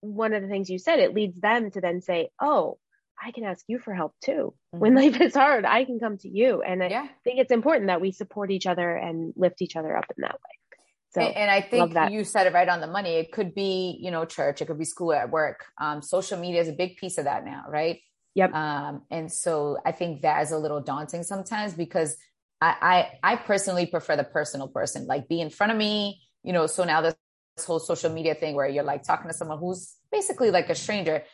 one 0.00 0.32
of 0.32 0.42
the 0.42 0.48
things 0.48 0.70
you 0.70 0.78
said, 0.78 1.00
it 1.00 1.14
leads 1.14 1.40
them 1.40 1.70
to 1.72 1.80
then 1.80 2.00
say, 2.00 2.30
oh, 2.40 2.78
I 3.22 3.32
can 3.32 3.44
ask 3.44 3.64
you 3.68 3.78
for 3.78 3.94
help 3.94 4.14
too. 4.24 4.54
Mm-hmm. 4.74 4.78
When 4.78 4.94
life 4.94 5.20
is 5.20 5.34
hard, 5.34 5.64
I 5.64 5.84
can 5.84 5.98
come 5.98 6.18
to 6.18 6.28
you. 6.28 6.62
And 6.62 6.82
I 6.82 6.88
yeah. 6.88 7.08
think 7.24 7.40
it's 7.40 7.52
important 7.52 7.88
that 7.88 8.00
we 8.00 8.12
support 8.12 8.50
each 8.50 8.66
other 8.66 8.96
and 8.96 9.32
lift 9.36 9.62
each 9.62 9.76
other 9.76 9.96
up 9.96 10.06
in 10.16 10.22
that 10.22 10.34
way. 10.34 10.78
So, 11.10 11.22
and, 11.22 11.50
I 11.50 11.62
think 11.62 11.94
you 12.12 12.22
said 12.22 12.46
it 12.46 12.52
right 12.52 12.68
on 12.68 12.80
the 12.80 12.86
money. 12.86 13.14
It 13.14 13.32
could 13.32 13.54
be, 13.54 13.98
you 13.98 14.10
know, 14.10 14.26
church, 14.26 14.60
it 14.60 14.66
could 14.66 14.78
be 14.78 14.84
school 14.84 15.14
at 15.14 15.30
work. 15.30 15.64
Um, 15.78 16.02
social 16.02 16.38
media 16.38 16.60
is 16.60 16.68
a 16.68 16.72
big 16.72 16.98
piece 16.98 17.16
of 17.16 17.24
that 17.24 17.46
now, 17.46 17.64
right? 17.68 18.00
Yep. 18.34 18.52
Um, 18.52 19.02
and 19.10 19.32
so 19.32 19.78
I 19.84 19.92
think 19.92 20.20
that 20.22 20.42
is 20.42 20.52
a 20.52 20.58
little 20.58 20.80
daunting 20.80 21.22
sometimes 21.22 21.72
because 21.72 22.16
I, 22.60 23.08
I, 23.22 23.32
I 23.32 23.36
personally 23.36 23.86
prefer 23.86 24.16
the 24.16 24.24
personal 24.24 24.68
person, 24.68 25.06
like 25.06 25.28
be 25.28 25.40
in 25.40 25.48
front 25.48 25.72
of 25.72 25.78
me, 25.78 26.20
you 26.44 26.52
know. 26.52 26.66
So 26.66 26.84
now 26.84 27.00
this 27.00 27.16
whole 27.66 27.78
social 27.78 28.10
media 28.10 28.34
thing 28.34 28.54
where 28.54 28.68
you're 28.68 28.84
like 28.84 29.02
talking 29.02 29.28
to 29.28 29.34
someone 29.34 29.58
who's 29.58 29.94
basically 30.12 30.50
like 30.50 30.68
a 30.68 30.74
stranger, 30.74 31.24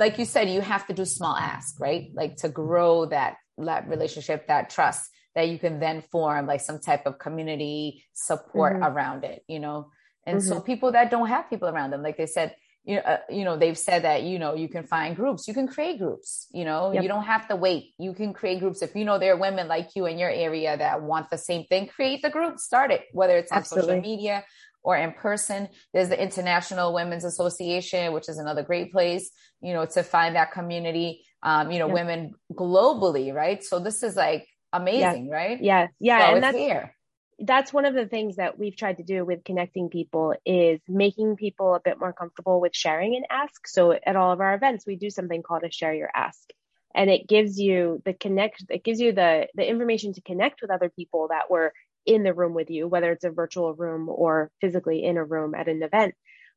like 0.00 0.18
you 0.18 0.24
said, 0.24 0.48
you 0.48 0.62
have 0.62 0.86
to 0.86 0.94
do 0.94 1.04
small 1.04 1.36
ask, 1.36 1.78
right? 1.78 2.10
Like 2.14 2.36
to 2.36 2.48
grow 2.48 3.06
that 3.06 3.36
that 3.58 3.88
relationship, 3.88 4.48
that 4.48 4.70
trust 4.70 5.10
that 5.34 5.48
you 5.48 5.58
can 5.58 5.78
then 5.78 6.02
form 6.10 6.46
like 6.46 6.60
some 6.60 6.80
type 6.80 7.06
of 7.06 7.18
community 7.18 8.04
support 8.14 8.74
mm-hmm. 8.74 8.84
around 8.84 9.24
it, 9.24 9.44
you 9.46 9.60
know. 9.60 9.90
And 10.26 10.38
mm-hmm. 10.38 10.48
so 10.48 10.60
people 10.60 10.92
that 10.92 11.10
don't 11.10 11.28
have 11.28 11.50
people 11.50 11.68
around 11.68 11.90
them, 11.90 12.02
like 12.02 12.16
they 12.16 12.26
said, 12.26 12.56
you 12.84 12.96
know, 12.96 13.02
uh, 13.02 13.18
you 13.28 13.44
know, 13.44 13.58
they've 13.58 13.76
said 13.76 14.04
that, 14.04 14.22
you 14.22 14.38
know, 14.38 14.54
you 14.54 14.68
can 14.68 14.84
find 14.84 15.14
groups, 15.14 15.46
you 15.46 15.52
can 15.52 15.68
create 15.68 15.98
groups, 15.98 16.48
you 16.50 16.64
know, 16.64 16.92
yep. 16.92 17.02
you 17.02 17.08
don't 17.08 17.24
have 17.24 17.46
to 17.48 17.56
wait. 17.56 17.92
You 17.98 18.14
can 18.14 18.32
create 18.32 18.60
groups. 18.60 18.80
If 18.80 18.96
you 18.96 19.04
know 19.04 19.18
there 19.18 19.34
are 19.34 19.36
women 19.36 19.68
like 19.68 19.90
you 19.94 20.06
in 20.06 20.18
your 20.18 20.30
area 20.30 20.76
that 20.76 21.02
want 21.02 21.28
the 21.28 21.38
same 21.38 21.64
thing, 21.66 21.86
create 21.86 22.22
the 22.22 22.30
group, 22.30 22.58
start 22.58 22.90
it, 22.90 23.02
whether 23.12 23.36
it's 23.36 23.52
on 23.52 23.58
Absolutely. 23.58 23.96
social 23.96 24.00
media 24.00 24.44
or 24.82 24.96
in 24.96 25.12
person. 25.12 25.68
There's 25.92 26.08
the 26.08 26.22
International 26.22 26.92
Women's 26.94 27.24
Association, 27.24 28.12
which 28.12 28.28
is 28.28 28.38
another 28.38 28.62
great 28.62 28.92
place, 28.92 29.30
you 29.60 29.72
know, 29.72 29.86
to 29.86 30.02
find 30.02 30.36
that 30.36 30.52
community. 30.52 31.24
um, 31.42 31.70
you 31.70 31.78
know, 31.78 31.88
yeah. 31.88 31.94
women 31.94 32.34
globally, 32.52 33.32
right? 33.32 33.62
So 33.62 33.78
this 33.78 34.02
is 34.02 34.16
like 34.16 34.46
amazing, 34.72 35.26
yeah. 35.26 35.34
right? 35.34 35.62
Yeah, 35.62 35.86
yeah, 35.98 36.28
so 36.28 36.34
and 36.34 36.42
that's 36.42 36.56
here. 36.56 36.94
That's 37.38 37.72
one 37.72 37.86
of 37.86 37.94
the 37.94 38.06
things 38.06 38.36
that 38.36 38.58
we've 38.58 38.76
tried 38.76 38.98
to 38.98 39.02
do 39.02 39.24
with 39.24 39.44
connecting 39.44 39.88
people 39.88 40.34
is 40.44 40.78
making 40.86 41.36
people 41.36 41.74
a 41.74 41.80
bit 41.80 41.98
more 41.98 42.12
comfortable 42.12 42.60
with 42.60 42.76
sharing 42.76 43.16
an 43.16 43.22
ask. 43.30 43.66
So 43.66 43.92
at 43.92 44.14
all 44.14 44.32
of 44.32 44.40
our 44.42 44.54
events, 44.54 44.84
we 44.86 44.96
do 44.96 45.08
something 45.08 45.42
called 45.42 45.62
a 45.64 45.70
share 45.70 45.94
your 45.94 46.10
ask, 46.14 46.50
and 46.94 47.08
it 47.08 47.26
gives 47.26 47.58
you 47.58 48.02
the 48.04 48.12
connect. 48.12 48.64
It 48.68 48.84
gives 48.84 49.00
you 49.00 49.12
the 49.12 49.48
the 49.54 49.66
information 49.66 50.12
to 50.14 50.20
connect 50.20 50.60
with 50.60 50.70
other 50.70 50.90
people 50.90 51.28
that 51.28 51.50
were 51.50 51.72
in 52.06 52.22
the 52.22 52.34
room 52.34 52.54
with 52.54 52.70
you, 52.70 52.88
whether 52.88 53.12
it's 53.12 53.24
a 53.24 53.30
virtual 53.30 53.74
room 53.74 54.08
or 54.08 54.50
physically 54.60 55.04
in 55.04 55.16
a 55.16 55.24
room 55.24 55.54
at 55.54 55.68
an 55.68 55.82
event. 55.82 56.14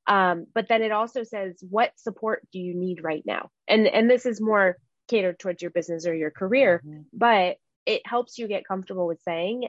Um, 0.07 0.47
but 0.53 0.67
then 0.67 0.81
it 0.81 0.91
also 0.91 1.23
says, 1.23 1.63
what 1.69 1.91
support 1.97 2.45
do 2.51 2.59
you 2.59 2.75
need 2.75 3.03
right 3.03 3.23
now? 3.25 3.49
And 3.67 3.87
and 3.87 4.09
this 4.09 4.25
is 4.25 4.41
more 4.41 4.77
catered 5.07 5.39
towards 5.39 5.61
your 5.61 5.71
business 5.71 6.05
or 6.05 6.13
your 6.13 6.31
career, 6.31 6.81
mm-hmm. 6.85 7.01
but 7.13 7.57
it 7.85 8.01
helps 8.05 8.37
you 8.37 8.47
get 8.47 8.67
comfortable 8.67 9.07
with 9.07 9.21
saying, 9.21 9.67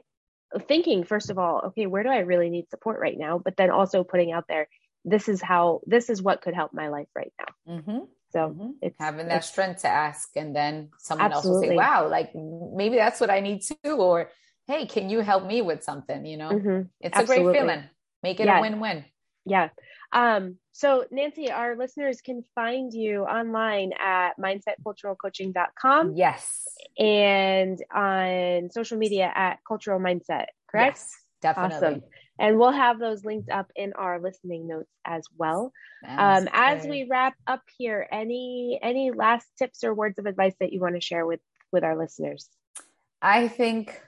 thinking 0.69 1.05
first 1.05 1.31
of 1.31 1.39
all, 1.39 1.63
okay, 1.67 1.87
where 1.87 2.03
do 2.03 2.09
I 2.09 2.19
really 2.19 2.51
need 2.51 2.69
support 2.71 3.01
right 3.01 3.19
now? 3.19 3.39
But 3.39 3.57
then 3.57 3.71
also 3.71 4.05
putting 4.05 4.33
out 4.33 4.45
there, 4.49 4.69
this 5.05 5.29
is 5.29 5.43
how 5.43 5.81
this 5.87 6.11
is 6.11 6.23
what 6.23 6.43
could 6.43 6.55
help 6.55 6.73
my 6.73 6.89
life 6.89 7.09
right 7.15 7.33
now. 7.39 7.75
Mm-hmm. 7.75 8.05
So 8.31 8.39
mm-hmm. 8.49 8.71
it's 8.83 8.97
having 8.99 9.29
that 9.29 9.39
it's, 9.39 9.49
strength 9.49 9.83
to 9.83 9.89
ask, 9.89 10.31
and 10.35 10.55
then 10.55 10.91
someone 10.99 11.31
absolutely. 11.31 11.69
else 11.69 11.79
will 11.79 11.85
say, 11.85 11.93
"Wow, 11.93 12.09
like 12.09 12.33
maybe 12.35 12.97
that's 12.97 13.21
what 13.21 13.31
I 13.31 13.41
need 13.41 13.63
too," 13.63 13.93
or 13.93 14.31
"Hey, 14.67 14.87
can 14.87 15.11
you 15.11 15.21
help 15.21 15.47
me 15.47 15.63
with 15.63 15.83
something?" 15.83 16.25
You 16.27 16.37
know, 16.37 16.51
mm-hmm. 16.51 16.83
it's 17.01 17.17
absolutely. 17.17 17.37
a 17.37 17.45
great 17.45 17.61
feeling. 17.61 17.85
Make 18.23 18.41
it 18.41 18.47
yeah. 18.47 18.59
a 18.59 18.61
win-win. 18.61 19.05
Yeah. 19.45 19.69
Um, 20.13 20.59
so 20.73 21.05
Nancy, 21.11 21.51
our 21.51 21.77
listeners 21.77 22.21
can 22.21 22.45
find 22.55 22.93
you 22.93 23.25
online 23.25 23.93
at 24.01 24.39
mindsetculturalcoaching.com. 24.39 26.15
Yes. 26.15 26.63
And 26.99 27.83
on 27.93 28.71
social 28.71 28.97
media 28.97 29.31
at 29.35 29.59
cultural 29.67 30.01
mindset, 30.01 30.47
correct? 30.71 30.99
Yes, 30.99 31.17
definitely. 31.43 31.77
Awesome. 31.77 32.03
And 32.39 32.59
we'll 32.59 32.73
have 32.73 32.99
those 32.99 33.25
linked 33.25 33.51
up 33.51 33.71
in 33.77 33.93
our 33.93 34.21
listening 34.21 34.67
notes 34.67 34.91
as 35.05 35.25
well. 35.37 35.73
Um, 36.07 36.49
as 36.53 36.85
we 36.87 37.07
wrap 37.09 37.35
up 37.47 37.63
here, 37.79 38.07
any 38.11 38.79
any 38.83 39.13
last 39.13 39.47
tips 39.57 39.85
or 39.85 39.95
words 39.95 40.19
of 40.19 40.27
advice 40.27 40.55
that 40.59 40.73
you 40.73 40.81
want 40.81 40.97
to 40.97 41.01
share 41.01 41.27
with 41.27 41.41
with 41.71 41.85
our 41.85 41.97
listeners? 41.97 42.49
I 43.23 43.49
think 43.49 44.01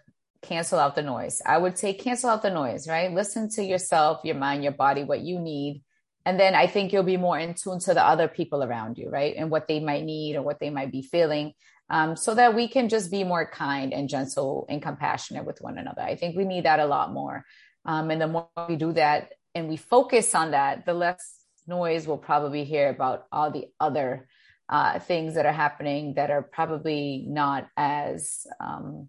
cancel 0.47 0.79
out 0.79 0.95
the 0.95 1.03
noise. 1.03 1.43
I 1.45 1.59
would 1.59 1.79
say 1.79 1.93
cancel 1.93 2.31
out 2.31 2.43
the 2.43 2.51
noise, 2.51 2.89
right? 2.89 3.13
Listen 3.13 3.49
to 3.51 3.63
yourself, 3.63 4.21
your 4.25 4.37
mind, 4.37 4.63
your 4.63 4.73
body, 4.73 5.05
what 5.05 5.21
you 5.21 5.39
need. 5.39 5.83
And 6.25 6.41
then 6.41 6.55
I 6.55 6.67
think 6.67 6.93
you'll 6.93 7.03
be 7.03 7.17
more 7.17 7.39
in 7.39 7.55
tune 7.55 7.79
to 7.81 7.95
the 7.95 8.05
other 8.05 8.29
people 8.29 8.65
around 8.65 8.99
you, 8.99 9.11
right? 9.11 9.35
And 9.37 9.51
what 9.51 9.69
they 9.69 9.81
might 9.81 10.05
need 10.05 10.37
or 10.37 10.43
what 10.43 10.59
they 10.59 10.71
might 10.71 10.91
be 10.91 11.03
feeling. 11.03 11.53
Um, 11.89 12.17
so 12.17 12.35
that 12.35 12.55
we 12.55 12.67
can 12.67 12.89
just 12.89 13.13
be 13.13 13.23
more 13.23 13.49
kind 13.49 13.93
and 13.93 14.09
gentle 14.09 14.67
and 14.69 14.83
compassionate 14.83 15.45
with 15.45 15.61
one 15.61 15.79
another. 15.79 16.03
I 16.03 16.17
think 16.17 16.37
we 16.37 16.45
need 16.45 16.65
that 16.65 16.81
a 16.81 16.87
lot 16.87 17.13
more. 17.13 17.45
Um, 17.85 18.11
and 18.11 18.21
the 18.21 18.27
more 18.27 18.49
we 18.69 18.75
do 18.75 18.93
that 18.95 19.31
and 19.55 19.69
we 19.69 19.77
focus 19.77 20.35
on 20.35 20.51
that, 20.51 20.85
the 20.85 20.95
less 20.95 21.45
noise 21.67 22.07
we'll 22.07 22.19
probably 22.19 22.65
hear 22.65 22.89
about 22.89 23.27
all 23.31 23.53
the 23.53 23.67
other 23.79 24.27
uh, 24.69 24.99
things 24.99 25.35
that 25.35 25.47
are 25.47 25.53
happening 25.53 26.15
that 26.15 26.31
are 26.31 26.43
probably 26.43 27.25
not 27.29 27.69
as 27.77 28.47
um, 28.59 29.09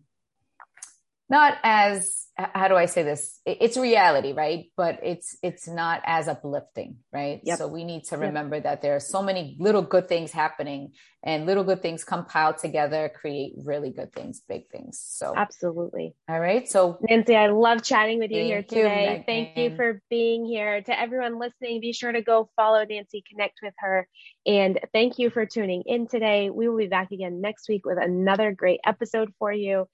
not 1.30 1.58
as 1.64 2.28
how 2.38 2.68
do 2.68 2.76
I 2.76 2.86
say 2.86 3.02
this? 3.02 3.40
It's 3.48 3.78
reality, 3.78 4.32
right? 4.32 4.66
But 4.78 5.00
it's 5.02 5.38
it's 5.42 5.68
not 5.68 6.02
as 6.06 6.28
uplifting, 6.28 6.98
right? 7.12 7.42
Yep. 7.44 7.58
So 7.58 7.68
we 7.68 7.84
need 7.84 8.04
to 8.06 8.18
remember 8.18 8.58
yep. 8.58 8.64
that 8.64 8.82
there 8.84 8.96
are 8.96 9.00
so 9.00 9.24
many 9.24 9.58
little 9.60 9.82
good 9.82 10.08
things 10.08 10.32
happening, 10.32 10.94
and 11.24 11.48
little 11.48 11.64
good 11.64 11.82
things 11.82 12.04
compiled 12.04 12.60
together 12.60 13.12
create 13.14 13.54
really 13.66 13.90
good 13.90 14.14
things, 14.14 14.42
big 14.48 14.70
things. 14.70 15.04
So 15.04 15.34
absolutely. 15.36 16.16
All 16.30 16.40
right. 16.40 16.68
So 16.68 17.00
Nancy, 17.10 17.36
I 17.36 17.48
love 17.48 17.82
chatting 17.82 18.20
with 18.20 18.30
you 18.30 18.44
here 18.44 18.62
today. 18.62 19.18
You, 19.18 19.24
thank 19.26 19.58
you 19.58 19.76
for 19.76 20.02
being 20.10 20.46
here. 20.46 20.82
To 20.82 21.00
everyone 21.00 21.40
listening, 21.40 21.82
be 21.82 21.92
sure 21.92 22.12
to 22.12 22.22
go 22.22 22.50
follow 22.56 22.86
Nancy, 22.88 23.24
connect 23.28 23.60
with 23.64 23.74
her, 23.80 24.08
and 24.46 24.80
thank 24.94 25.18
you 25.18 25.32
for 25.32 25.48
tuning 25.48 25.84
in 25.88 26.08
today. 26.08 26.52
We 26.52 26.70
will 26.70 26.78
be 26.78 26.88
back 26.88 27.12
again 27.12 27.42
next 27.42 27.68
week 27.68 27.86
with 27.86 27.98
another 28.00 28.52
great 28.52 28.80
episode 28.86 29.34
for 29.40 29.52
you. 29.52 29.88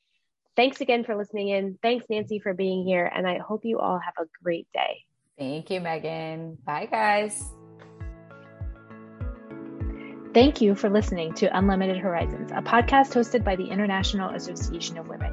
Thanks 0.55 0.81
again 0.81 1.03
for 1.03 1.15
listening 1.15 1.49
in. 1.49 1.79
Thanks, 1.81 2.05
Nancy, 2.09 2.39
for 2.39 2.53
being 2.53 2.85
here. 2.85 3.11
And 3.13 3.27
I 3.27 3.39
hope 3.39 3.61
you 3.63 3.79
all 3.79 3.99
have 3.99 4.13
a 4.19 4.25
great 4.43 4.67
day. 4.73 5.03
Thank 5.37 5.69
you, 5.71 5.81
Megan. 5.81 6.57
Bye, 6.63 6.87
guys. 6.89 7.43
Thank 10.33 10.61
you 10.61 10.73
for 10.73 10.89
listening 10.89 11.33
to 11.35 11.55
Unlimited 11.55 11.97
Horizons, 11.97 12.51
a 12.51 12.61
podcast 12.61 13.13
hosted 13.13 13.43
by 13.43 13.55
the 13.55 13.65
International 13.65 14.31
Association 14.31 14.97
of 14.97 15.07
Women. 15.07 15.31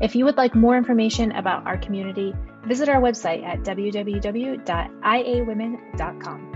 If 0.00 0.14
you 0.14 0.24
would 0.24 0.36
like 0.36 0.54
more 0.54 0.76
information 0.76 1.32
about 1.32 1.66
our 1.66 1.76
community, 1.76 2.32
visit 2.64 2.88
our 2.88 3.00
website 3.00 3.44
at 3.44 3.60
www.iawomen.com. 3.60 6.55